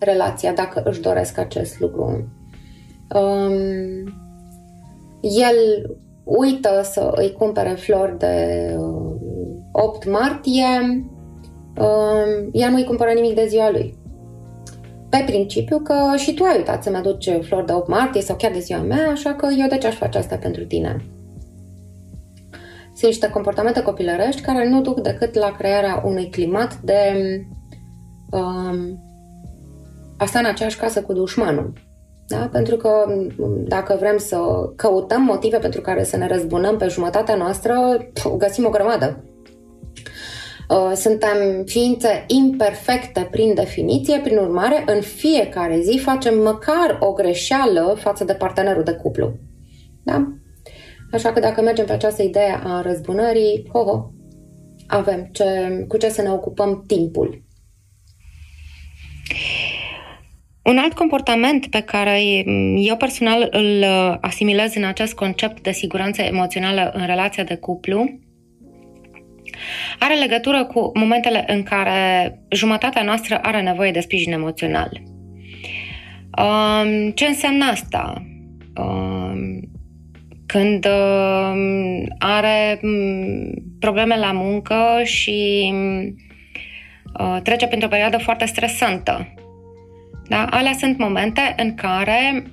relația 0.00 0.52
dacă 0.52 0.82
își 0.84 1.00
doresc 1.00 1.38
acest 1.38 1.80
lucru. 1.80 2.28
Um, 3.14 3.52
el 5.20 5.56
uită 6.24 6.80
să 6.82 7.12
îi 7.14 7.32
cumpere 7.32 7.70
flori 7.70 8.18
de 8.18 8.66
uh, 8.78 9.14
8 9.72 10.10
martie, 10.10 10.66
um, 11.76 12.50
ea 12.52 12.68
nu 12.68 12.76
îi 12.76 12.84
cumpără 12.84 13.10
nimic 13.10 13.34
de 13.34 13.46
ziua 13.48 13.70
lui. 13.70 14.00
Pe 15.08 15.22
principiu 15.26 15.78
că 15.78 15.94
și 16.16 16.34
tu 16.34 16.44
ai 16.44 16.56
uitat 16.56 16.82
să-mi 16.82 16.96
aduci 16.96 17.30
flori 17.40 17.66
de 17.66 17.72
8 17.72 17.88
martie 17.88 18.20
sau 18.20 18.36
chiar 18.36 18.52
de 18.52 18.58
ziua 18.58 18.80
mea, 18.80 19.10
așa 19.10 19.34
că 19.34 19.48
eu 19.58 19.68
de 19.68 19.78
ce 19.78 19.86
aș 19.86 19.94
face 19.94 20.18
asta 20.18 20.36
pentru 20.36 20.64
tine? 20.64 21.04
Sunt 23.02 23.14
niște 23.14 23.30
comportamente 23.30 23.82
copilărești 23.82 24.40
care 24.40 24.68
nu 24.68 24.80
duc 24.80 25.00
decât 25.00 25.34
la 25.34 25.56
crearea 25.58 26.02
unui 26.04 26.30
climat 26.30 26.76
de 26.76 27.12
um, 28.30 28.98
a 30.18 30.24
sta 30.26 30.38
în 30.38 30.44
aceeași 30.44 30.76
casă 30.76 31.02
cu 31.02 31.12
dușmanul. 31.12 31.72
Da? 32.26 32.48
Pentru 32.52 32.76
că 32.76 32.90
dacă 33.46 33.96
vrem 33.98 34.18
să 34.18 34.38
căutăm 34.76 35.22
motive 35.22 35.58
pentru 35.58 35.80
care 35.80 36.04
să 36.04 36.16
ne 36.16 36.26
răzbunăm 36.26 36.76
pe 36.76 36.86
jumătatea 36.86 37.34
noastră, 37.34 37.74
găsim 38.38 38.66
o 38.66 38.70
grămadă. 38.70 39.24
Uh, 40.68 40.92
suntem 40.94 41.64
ființe 41.64 42.24
imperfecte 42.26 43.28
prin 43.30 43.54
definiție, 43.54 44.20
prin 44.22 44.36
urmare, 44.36 44.84
în 44.86 45.00
fiecare 45.00 45.80
zi 45.80 45.98
facem 45.98 46.38
măcar 46.42 46.96
o 47.00 47.12
greșeală 47.12 47.96
față 47.98 48.24
de 48.24 48.34
partenerul 48.34 48.82
de 48.82 48.92
cuplu. 48.92 49.32
Da? 50.04 50.32
Așa 51.12 51.32
că 51.32 51.40
dacă 51.40 51.62
mergem 51.62 51.86
pe 51.86 51.92
această 51.92 52.22
idee 52.22 52.60
a 52.64 52.80
răzbunării, 52.80 53.68
ho, 53.72 53.82
ho, 53.82 54.10
avem 54.86 55.28
ce, 55.32 55.44
cu 55.88 55.96
ce 55.96 56.08
să 56.08 56.22
ne 56.22 56.30
ocupăm 56.30 56.84
timpul. 56.86 57.42
Un 60.62 60.78
alt 60.78 60.92
comportament 60.92 61.66
pe 61.66 61.80
care 61.80 62.22
eu 62.76 62.96
personal 62.96 63.48
îl 63.50 63.84
asimilez 64.20 64.74
în 64.74 64.84
acest 64.84 65.14
concept 65.14 65.62
de 65.62 65.72
siguranță 65.72 66.22
emoțională 66.22 66.90
în 66.94 67.06
relația 67.06 67.44
de 67.44 67.56
cuplu 67.56 68.20
are 69.98 70.14
legătură 70.14 70.64
cu 70.64 70.90
momentele 70.94 71.44
în 71.46 71.62
care 71.62 72.38
jumătatea 72.50 73.02
noastră 73.02 73.38
are 73.42 73.62
nevoie 73.62 73.90
de 73.90 74.00
sprijin 74.00 74.32
emoțional. 74.32 75.02
Um, 76.38 77.10
ce 77.10 77.26
înseamnă 77.26 77.64
asta? 77.64 78.26
Um, 80.54 80.60
când 80.60 80.86
um, 80.86 82.06
are 82.18 82.80
probleme 83.78 84.18
la 84.18 84.32
muncă 84.32 85.00
și 85.02 85.72
uh, 87.18 87.38
trece 87.42 87.66
printr-o 87.66 87.88
perioadă 87.88 88.18
foarte 88.18 88.44
stresantă. 88.44 89.34
Da? 90.28 90.46
Alea 90.50 90.72
sunt 90.72 90.98
momente 90.98 91.54
în 91.56 91.74
care 91.74 92.44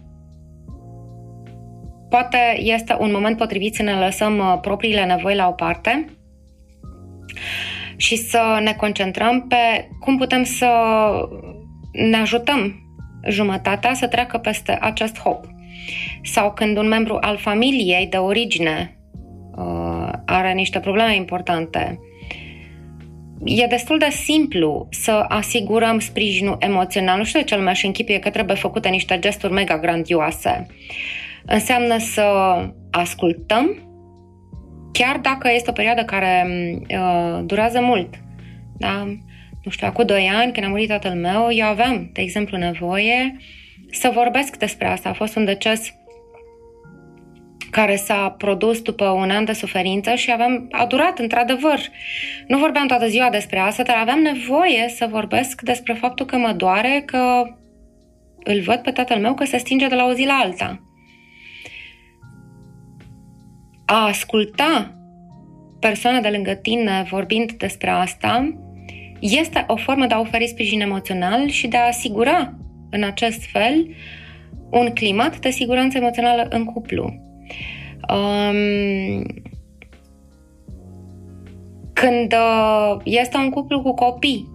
poate 2.09 2.38
este 2.57 2.95
un 2.99 3.12
moment 3.12 3.38
potrivit 3.38 3.75
să 3.75 3.83
ne 3.83 3.93
lăsăm 3.93 4.38
uh, 4.38 4.57
propriile 4.62 5.05
nevoi 5.05 5.35
la 5.35 5.47
o 5.47 5.51
parte 5.51 6.05
și 7.95 8.15
să 8.15 8.59
ne 8.63 8.73
concentrăm 8.73 9.47
pe 9.47 9.89
cum 9.99 10.17
putem 10.17 10.43
să 10.43 10.69
ne 11.91 12.17
ajutăm 12.17 12.73
jumătatea 13.27 13.93
să 13.93 14.07
treacă 14.07 14.38
peste 14.38 14.77
acest 14.81 15.19
hop. 15.19 15.45
Sau 16.23 16.54
când 16.54 16.78
un 16.78 16.88
membru 16.88 17.17
al 17.21 17.38
familiei 17.38 18.08
de 18.08 18.17
origine 18.17 18.97
uh, 19.58 20.12
are 20.25 20.54
niște 20.54 20.80
probleme 20.80 21.15
importante, 21.15 21.99
e 23.43 23.65
destul 23.65 23.97
de 23.97 24.10
simplu 24.10 24.88
să 24.91 25.25
asigurăm 25.28 25.99
sprijinul 25.99 26.58
emoțional. 26.60 27.17
Nu 27.17 27.23
știu 27.23 27.39
de 27.39 27.45
ce 27.45 27.56
lumea 27.56 27.73
și 27.73 27.86
închipie 27.86 28.19
că 28.19 28.30
trebuie 28.30 28.56
făcute 28.56 28.89
niște 28.89 29.19
gesturi 29.19 29.54
mega 29.54 29.80
grandioase. 29.80 30.65
Înseamnă 31.45 31.97
să 31.97 32.23
ascultăm, 32.91 33.84
chiar 34.91 35.17
dacă 35.17 35.49
este 35.54 35.69
o 35.69 35.73
perioadă 35.73 36.04
care 36.04 36.47
uh, 36.89 37.39
durează 37.45 37.82
mult. 37.82 38.13
Da? 38.78 39.04
Nu 39.63 39.71
știu, 39.71 39.88
acum 39.88 40.06
doi 40.06 40.30
ani, 40.34 40.52
când 40.52 40.65
a 40.65 40.69
murit 40.69 40.88
tatăl 40.88 41.13
meu, 41.13 41.47
eu 41.52 41.65
aveam, 41.65 42.10
de 42.13 42.21
exemplu, 42.21 42.58
nevoie 42.58 43.38
să 43.91 44.12
vorbesc 44.13 44.58
despre 44.58 44.88
asta. 44.88 45.10
A 45.10 45.13
fost 45.13 45.36
un 45.36 45.45
deces 45.45 45.93
care 47.71 47.95
s-a 47.95 48.36
produs 48.38 48.82
după 48.82 49.06
un 49.06 49.30
an 49.30 49.45
de 49.45 49.54
suferință 49.54 50.15
și 50.15 50.32
aveam, 50.32 50.67
a 50.71 50.86
durat 50.86 51.19
într-adevăr. 51.19 51.80
Nu 52.47 52.58
vorbeam 52.58 52.88
toată 52.88 53.08
ziua 53.08 53.30
despre 53.30 53.60
asta, 53.60 53.84
dar 53.84 53.97
aveam 53.97 54.19
nevoie 54.19 54.89
să 54.95 55.08
vorbesc 55.10 55.62
despre 55.62 55.93
faptul 55.93 56.25
că 56.25 56.38
mă 56.38 56.52
doare, 56.52 57.04
că 57.06 57.43
îl 58.43 58.62
văd 58.62 58.78
pe 58.78 58.91
tatăl 58.91 59.19
meu 59.19 59.34
că 59.34 59.45
se 59.45 59.58
stinge 59.58 59.88
de 59.88 59.95
la 59.95 60.06
o 60.06 60.13
zi 60.13 60.25
la 60.25 60.39
alta. 60.43 60.84
A 63.86 64.06
asculta 64.06 64.93
persoana 65.80 66.19
de 66.19 66.30
lângă 66.30 66.54
tine 66.54 67.06
vorbind 67.10 67.52
despre 67.52 67.89
asta 67.89 68.60
este 69.19 69.63
o 69.67 69.75
formă 69.75 70.06
de 70.06 70.13
a 70.13 70.19
oferi 70.19 70.47
sprijin 70.47 70.82
emoțional 70.82 71.47
și 71.47 71.67
de 71.67 71.78
a 71.78 71.88
asigura 71.88 72.54
în 72.89 73.04
acest 73.04 73.45
fel 73.52 73.95
un 74.69 74.89
climat 74.93 75.39
de 75.39 75.49
siguranță 75.49 75.97
emoțională 75.97 76.47
în 76.49 76.65
cuplu. 76.65 77.13
Um, 78.10 79.23
când 81.93 82.34
uh, 82.34 82.97
este 83.04 83.38
un 83.38 83.49
cuplu 83.49 83.82
cu 83.82 83.93
copii 83.93 84.49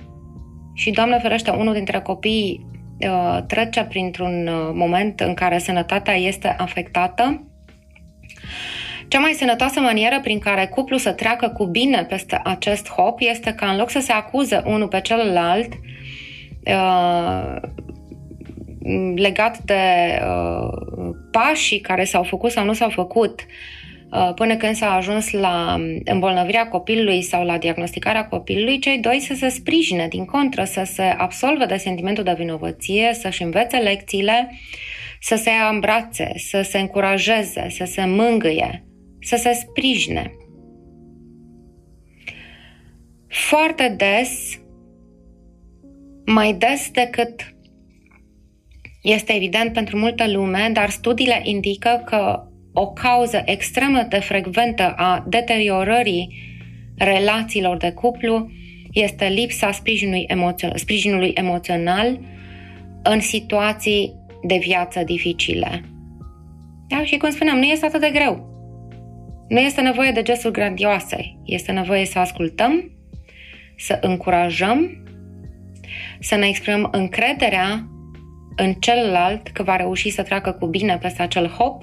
și, 0.74 0.90
Doamne 0.90 1.18
ferește, 1.18 1.50
unul 1.50 1.72
dintre 1.74 2.00
copii 2.00 2.66
uh, 2.98 3.38
trece 3.46 3.82
printr-un 3.82 4.46
uh, 4.46 4.70
moment 4.72 5.20
în 5.20 5.34
care 5.34 5.58
sănătatea 5.58 6.14
este 6.14 6.48
afectată, 6.58 7.42
cea 9.08 9.18
mai 9.18 9.32
sănătoasă 9.32 9.80
manieră 9.80 10.20
prin 10.20 10.38
care 10.38 10.66
cuplul 10.66 10.98
să 10.98 11.12
treacă 11.12 11.48
cu 11.48 11.64
bine 11.66 12.04
peste 12.04 12.40
acest 12.44 12.90
hop 12.90 13.18
este 13.20 13.52
ca 13.52 13.66
în 13.70 13.76
loc 13.76 13.90
să 13.90 14.00
se 14.00 14.12
acuze 14.12 14.62
unul 14.64 14.88
pe 14.88 15.00
celălalt 15.00 15.72
uh, 16.66 17.56
legat 19.14 19.58
de 19.58 19.82
uh, 20.20 21.10
pașii 21.30 21.80
care 21.80 22.04
s-au 22.04 22.22
făcut 22.22 22.50
sau 22.50 22.64
nu 22.64 22.72
s-au 22.72 22.90
făcut 22.90 23.40
uh, 24.10 24.30
până 24.34 24.56
când 24.56 24.74
s-a 24.74 24.94
ajuns 24.94 25.30
la 25.30 25.80
îmbolnăvirea 26.04 26.68
copilului 26.68 27.22
sau 27.22 27.44
la 27.44 27.58
diagnosticarea 27.58 28.26
copilului, 28.26 28.78
cei 28.78 28.98
doi 28.98 29.20
să 29.20 29.34
se 29.34 29.48
sprijine, 29.48 30.08
din 30.08 30.24
contră, 30.24 30.64
să 30.64 30.82
se 30.84 31.02
absolve 31.02 31.64
de 31.64 31.76
sentimentul 31.76 32.24
de 32.24 32.34
vinovăție, 32.38 33.10
să-și 33.14 33.42
învețe 33.42 33.76
lecțiile, 33.76 34.50
să 35.20 35.36
se 35.36 35.50
ia 35.50 35.68
în 35.72 35.80
brațe, 35.80 36.32
să 36.36 36.62
se 36.62 36.78
încurajeze, 36.78 37.66
să 37.70 37.84
se 37.84 38.04
mângâie, 38.04 38.84
să 39.20 39.36
se 39.36 39.52
sprijine. 39.52 40.32
Foarte 43.28 43.94
des, 43.96 44.60
mai 46.26 46.52
des 46.52 46.90
decât 46.90 47.53
este 49.04 49.34
evident 49.34 49.72
pentru 49.72 49.96
multă 49.96 50.30
lume, 50.30 50.70
dar 50.72 50.90
studiile 50.90 51.40
indică 51.42 52.02
că 52.04 52.42
o 52.72 52.92
cauză 52.92 53.42
extremă 53.44 54.06
de 54.08 54.18
frecventă 54.18 54.94
a 54.96 55.24
deteriorării 55.28 56.34
relațiilor 56.96 57.76
de 57.76 57.92
cuplu 57.92 58.50
este 58.92 59.26
lipsa 59.26 59.72
sprijinului, 59.72 60.24
emoțional, 60.26 60.76
sprijinului 60.78 61.30
emoțional 61.34 62.18
în 63.02 63.20
situații 63.20 64.14
de 64.42 64.56
viață 64.56 65.02
dificile. 65.04 65.84
Da? 66.88 67.04
Și 67.04 67.16
cum 67.16 67.30
spuneam, 67.30 67.58
nu 67.58 67.64
este 67.64 67.86
atât 67.86 68.00
de 68.00 68.10
greu. 68.12 68.52
Nu 69.48 69.58
este 69.58 69.80
nevoie 69.80 70.10
de 70.10 70.22
gesturi 70.22 70.52
grandioase. 70.52 71.38
Este 71.44 71.72
nevoie 71.72 72.04
să 72.04 72.18
ascultăm, 72.18 72.90
să 73.76 73.98
încurajăm, 74.00 75.04
să 76.20 76.34
ne 76.34 76.46
exprimăm 76.46 76.88
încrederea 76.92 77.88
în 78.56 78.72
celălalt 78.72 79.48
că 79.48 79.62
va 79.62 79.76
reuși 79.76 80.10
să 80.10 80.22
treacă 80.22 80.52
cu 80.52 80.66
bine 80.66 80.98
peste 80.98 81.22
acel 81.22 81.46
hop, 81.46 81.82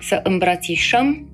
să 0.00 0.20
îmbrățișăm 0.22 1.32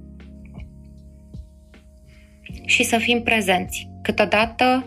și 2.67 2.83
să 2.83 2.99
fim 2.99 3.23
prezenți. 3.23 3.89
Câteodată 4.03 4.87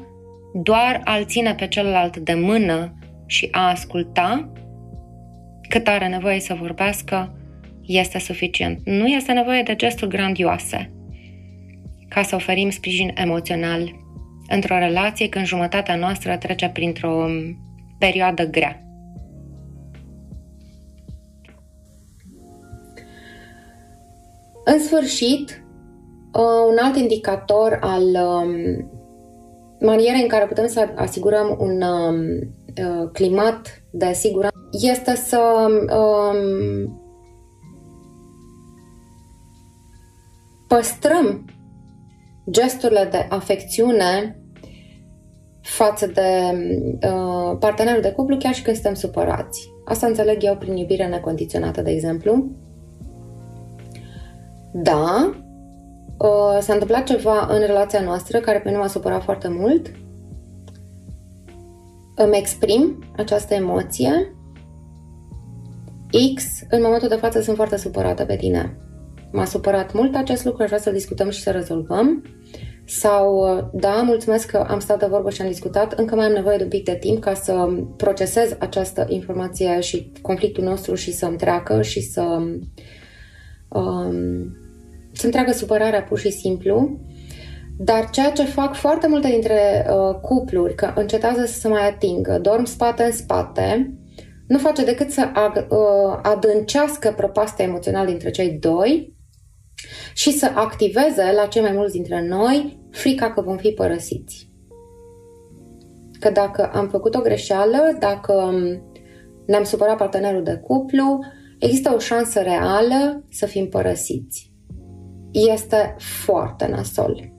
doar 0.53 1.01
al 1.03 1.25
ține 1.25 1.55
pe 1.55 1.67
celălalt 1.67 2.17
de 2.17 2.33
mână 2.33 2.93
și 3.25 3.47
a 3.51 3.69
asculta 3.69 4.51
cât 5.69 5.87
are 5.87 6.07
nevoie 6.07 6.39
să 6.39 6.53
vorbească 6.53 7.37
este 7.85 8.19
suficient. 8.19 8.79
Nu 8.85 9.07
este 9.07 9.31
nevoie 9.31 9.61
de 9.61 9.75
gesturi 9.75 10.09
grandioase 10.09 10.91
ca 12.07 12.21
să 12.21 12.35
oferim 12.35 12.69
sprijin 12.69 13.11
emoțional 13.15 13.91
într-o 14.47 14.77
relație 14.77 15.29
când 15.29 15.45
jumătatea 15.45 15.95
noastră 15.95 16.37
trece 16.37 16.69
printr-o 16.69 17.25
perioadă 17.97 18.49
grea. 18.49 18.86
În 24.73 24.79
sfârșit, 24.79 25.63
uh, 26.33 26.67
un 26.69 26.77
alt 26.77 26.95
indicator 26.95 27.77
al 27.81 28.03
um, 28.03 28.51
manierei 29.79 30.21
în 30.21 30.27
care 30.27 30.45
putem 30.45 30.67
să 30.67 30.89
asigurăm 30.95 31.57
un 31.59 31.81
um, 31.81 32.15
uh, 32.85 33.09
climat 33.13 33.83
de 33.91 34.11
siguranță 34.13 34.57
este 34.71 35.15
să 35.15 35.67
um, 35.69 37.01
păstrăm 40.67 41.45
gesturile 42.49 43.07
de 43.11 43.25
afecțiune 43.29 44.41
față 45.61 46.07
de 46.07 46.29
uh, 47.07 47.57
partenerul 47.59 48.01
de 48.01 48.11
cuplu 48.11 48.37
chiar 48.37 48.53
și 48.53 48.61
când 48.61 48.75
suntem 48.75 48.93
supărați. 48.93 49.69
Asta 49.85 50.07
înțeleg 50.07 50.43
eu 50.43 50.55
prin 50.57 50.75
iubire 50.75 51.07
necondiționată, 51.07 51.81
de 51.81 51.91
exemplu. 51.91 52.51
Da, 54.73 55.33
uh, 56.17 56.57
s-a 56.59 56.73
întâmplat 56.73 57.03
ceva 57.03 57.47
în 57.49 57.59
relația 57.59 58.01
noastră 58.01 58.39
care 58.39 58.59
pe 58.59 58.67
mine 58.67 58.79
m-a 58.79 58.87
supărat 58.87 59.23
foarte 59.23 59.47
mult. 59.47 59.91
Îmi 62.15 62.37
exprim 62.37 63.03
această 63.15 63.53
emoție. 63.53 64.35
X, 66.35 66.43
în 66.69 66.81
momentul 66.81 67.07
de 67.07 67.15
față 67.15 67.41
sunt 67.41 67.55
foarte 67.55 67.77
supărată 67.77 68.25
pe 68.25 68.35
tine. 68.35 68.77
M-a 69.31 69.45
supărat 69.45 69.93
mult 69.93 70.15
acest 70.15 70.45
lucru, 70.45 70.61
aș 70.61 70.67
vrea 70.67 70.81
să 70.81 70.91
discutăm 70.91 71.29
și 71.29 71.41
să 71.41 71.51
rezolvăm. 71.51 72.23
Sau, 72.85 73.45
da, 73.73 74.01
mulțumesc 74.01 74.49
că 74.49 74.57
am 74.57 74.79
stat 74.79 74.99
de 74.99 75.05
vorbă 75.05 75.29
și 75.29 75.41
am 75.41 75.47
discutat, 75.47 75.93
încă 75.93 76.15
mai 76.15 76.25
am 76.25 76.31
nevoie 76.31 76.57
de 76.57 76.63
un 76.63 76.69
pic 76.69 76.83
de 76.83 76.97
timp 76.99 77.19
ca 77.19 77.33
să 77.33 77.67
procesez 77.97 78.55
această 78.59 79.05
informație 79.09 79.79
și 79.79 80.11
conflictul 80.21 80.63
nostru 80.63 80.95
și 80.95 81.13
să-mi 81.13 81.37
treacă 81.37 81.81
și 81.81 82.01
să 82.01 82.39
um, 83.69 84.55
să-mi 85.13 85.31
treacă 85.31 85.51
supărarea 85.51 86.03
pur 86.03 86.19
și 86.19 86.31
simplu. 86.31 86.99
Dar 87.79 88.09
ceea 88.09 88.31
ce 88.31 88.43
fac 88.43 88.75
foarte 88.75 89.07
multe 89.07 89.27
dintre 89.27 89.85
uh, 89.89 90.15
cupluri, 90.21 90.75
că 90.75 90.91
încetează 90.95 91.45
să 91.45 91.59
se 91.59 91.67
mai 91.67 91.87
atingă, 91.87 92.39
dorm 92.41 92.63
spate 92.63 93.03
în 93.03 93.11
spate, 93.11 93.93
nu 94.47 94.57
face 94.57 94.83
decât 94.83 95.11
să 95.11 95.31
ag- 95.31 95.67
uh, 95.69 96.19
adâncească 96.21 97.13
prăpastia 97.17 97.65
emoțională 97.65 98.09
dintre 98.09 98.31
cei 98.31 98.49
doi 98.49 99.15
și 100.13 100.31
să 100.31 100.51
activeze 100.53 101.31
la 101.35 101.45
cei 101.45 101.61
mai 101.61 101.71
mulți 101.71 101.93
dintre 101.93 102.27
noi 102.27 102.79
frica 102.91 103.31
că 103.31 103.41
vom 103.41 103.57
fi 103.57 103.69
părăsiți. 103.69 104.51
Că 106.19 106.29
dacă 106.29 106.69
am 106.73 106.87
făcut 106.87 107.15
o 107.15 107.21
greșeală, 107.21 107.95
dacă 107.99 108.53
ne-am 109.45 109.63
supărat 109.63 109.97
partenerul 109.97 110.43
de 110.43 110.55
cuplu, 110.55 111.19
există 111.59 111.93
o 111.95 111.99
șansă 111.99 112.39
reală 112.39 113.23
să 113.29 113.45
fim 113.45 113.69
părăsiți. 113.69 114.51
Este 115.31 115.95
foarte 115.97 116.67
nasol. 116.67 117.33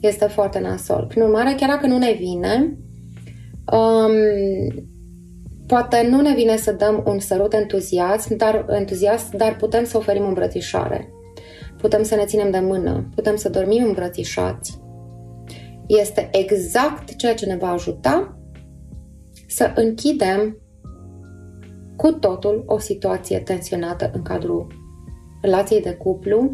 Este 0.00 0.24
foarte 0.24 0.58
nasol. 0.58 1.04
Prin 1.08 1.22
urmare, 1.22 1.54
chiar 1.56 1.68
dacă 1.68 1.86
nu 1.86 1.98
ne 1.98 2.12
vine, 2.12 2.78
um, 3.72 4.14
poate 5.66 6.06
nu 6.10 6.20
ne 6.20 6.34
vine 6.34 6.56
să 6.56 6.72
dăm 6.72 7.02
un 7.06 7.18
sărut 7.18 7.52
entuziasm, 7.52 8.36
dar, 8.36 8.66
entuziast, 8.68 9.32
dar 9.32 9.56
putem 9.56 9.84
să 9.84 9.96
oferim 9.96 10.26
îmbrățișare 10.26 11.14
putem 11.80 12.02
să 12.02 12.14
ne 12.14 12.24
ținem 12.24 12.50
de 12.50 12.58
mână, 12.58 13.08
putem 13.14 13.36
să 13.36 13.48
dormim 13.48 13.84
îmbrățișați. 13.84 14.80
Este 15.86 16.28
exact 16.32 17.16
ceea 17.16 17.34
ce 17.34 17.46
ne 17.46 17.56
va 17.56 17.70
ajuta 17.70 18.38
să 19.48 19.72
închidem 19.74 20.56
cu 22.00 22.12
totul 22.12 22.62
o 22.66 22.78
situație 22.78 23.38
tensionată 23.38 24.10
în 24.14 24.22
cadrul 24.22 24.66
relației 25.42 25.80
de 25.80 25.92
cuplu 25.92 26.50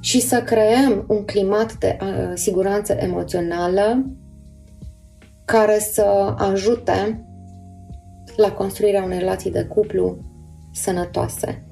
și 0.00 0.20
să 0.20 0.42
creăm 0.42 1.04
un 1.08 1.24
climat 1.24 1.74
de 1.74 1.96
uh, 2.00 2.32
siguranță 2.34 2.92
emoțională 2.92 4.06
care 5.44 5.78
să 5.78 6.34
ajute 6.38 7.26
la 8.36 8.52
construirea 8.52 9.02
unei 9.02 9.18
relații 9.18 9.50
de 9.50 9.64
cuplu 9.64 10.16
sănătoase. 10.72 11.66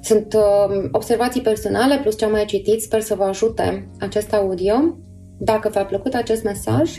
Sunt 0.00 0.34
uh, 0.34 0.88
observații 0.92 1.40
personale 1.40 1.98
plus 1.98 2.16
ce 2.16 2.24
am 2.24 2.30
mai 2.30 2.44
citit. 2.44 2.80
Sper 2.80 3.00
să 3.00 3.14
vă 3.14 3.24
ajute 3.24 3.88
acest 3.98 4.32
audio. 4.32 4.74
Dacă 5.38 5.68
v-a 5.68 5.84
plăcut 5.84 6.14
acest 6.14 6.42
mesaj, 6.42 6.90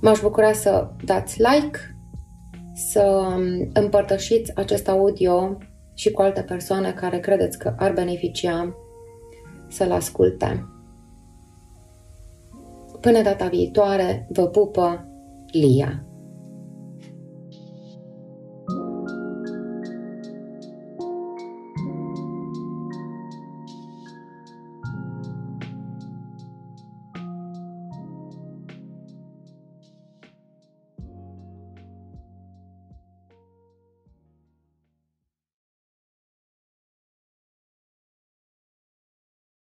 m-aș 0.00 0.20
bucura 0.20 0.52
să 0.52 0.90
dați 1.04 1.42
like, 1.42 1.78
să 2.74 3.00
um, 3.00 3.70
împărtășiți 3.72 4.56
acest 4.56 4.88
audio 4.88 5.58
și 5.94 6.10
cu 6.10 6.22
alte 6.22 6.42
persoane 6.42 6.92
care 6.92 7.18
credeți 7.18 7.58
că 7.58 7.74
ar 7.78 7.92
beneficia 7.92 8.74
să-l 9.68 9.92
asculte. 9.92 10.64
Până 13.00 13.22
data 13.22 13.46
viitoare, 13.46 14.26
vă 14.30 14.46
pupă 14.46 15.08
Lia. 15.50 16.04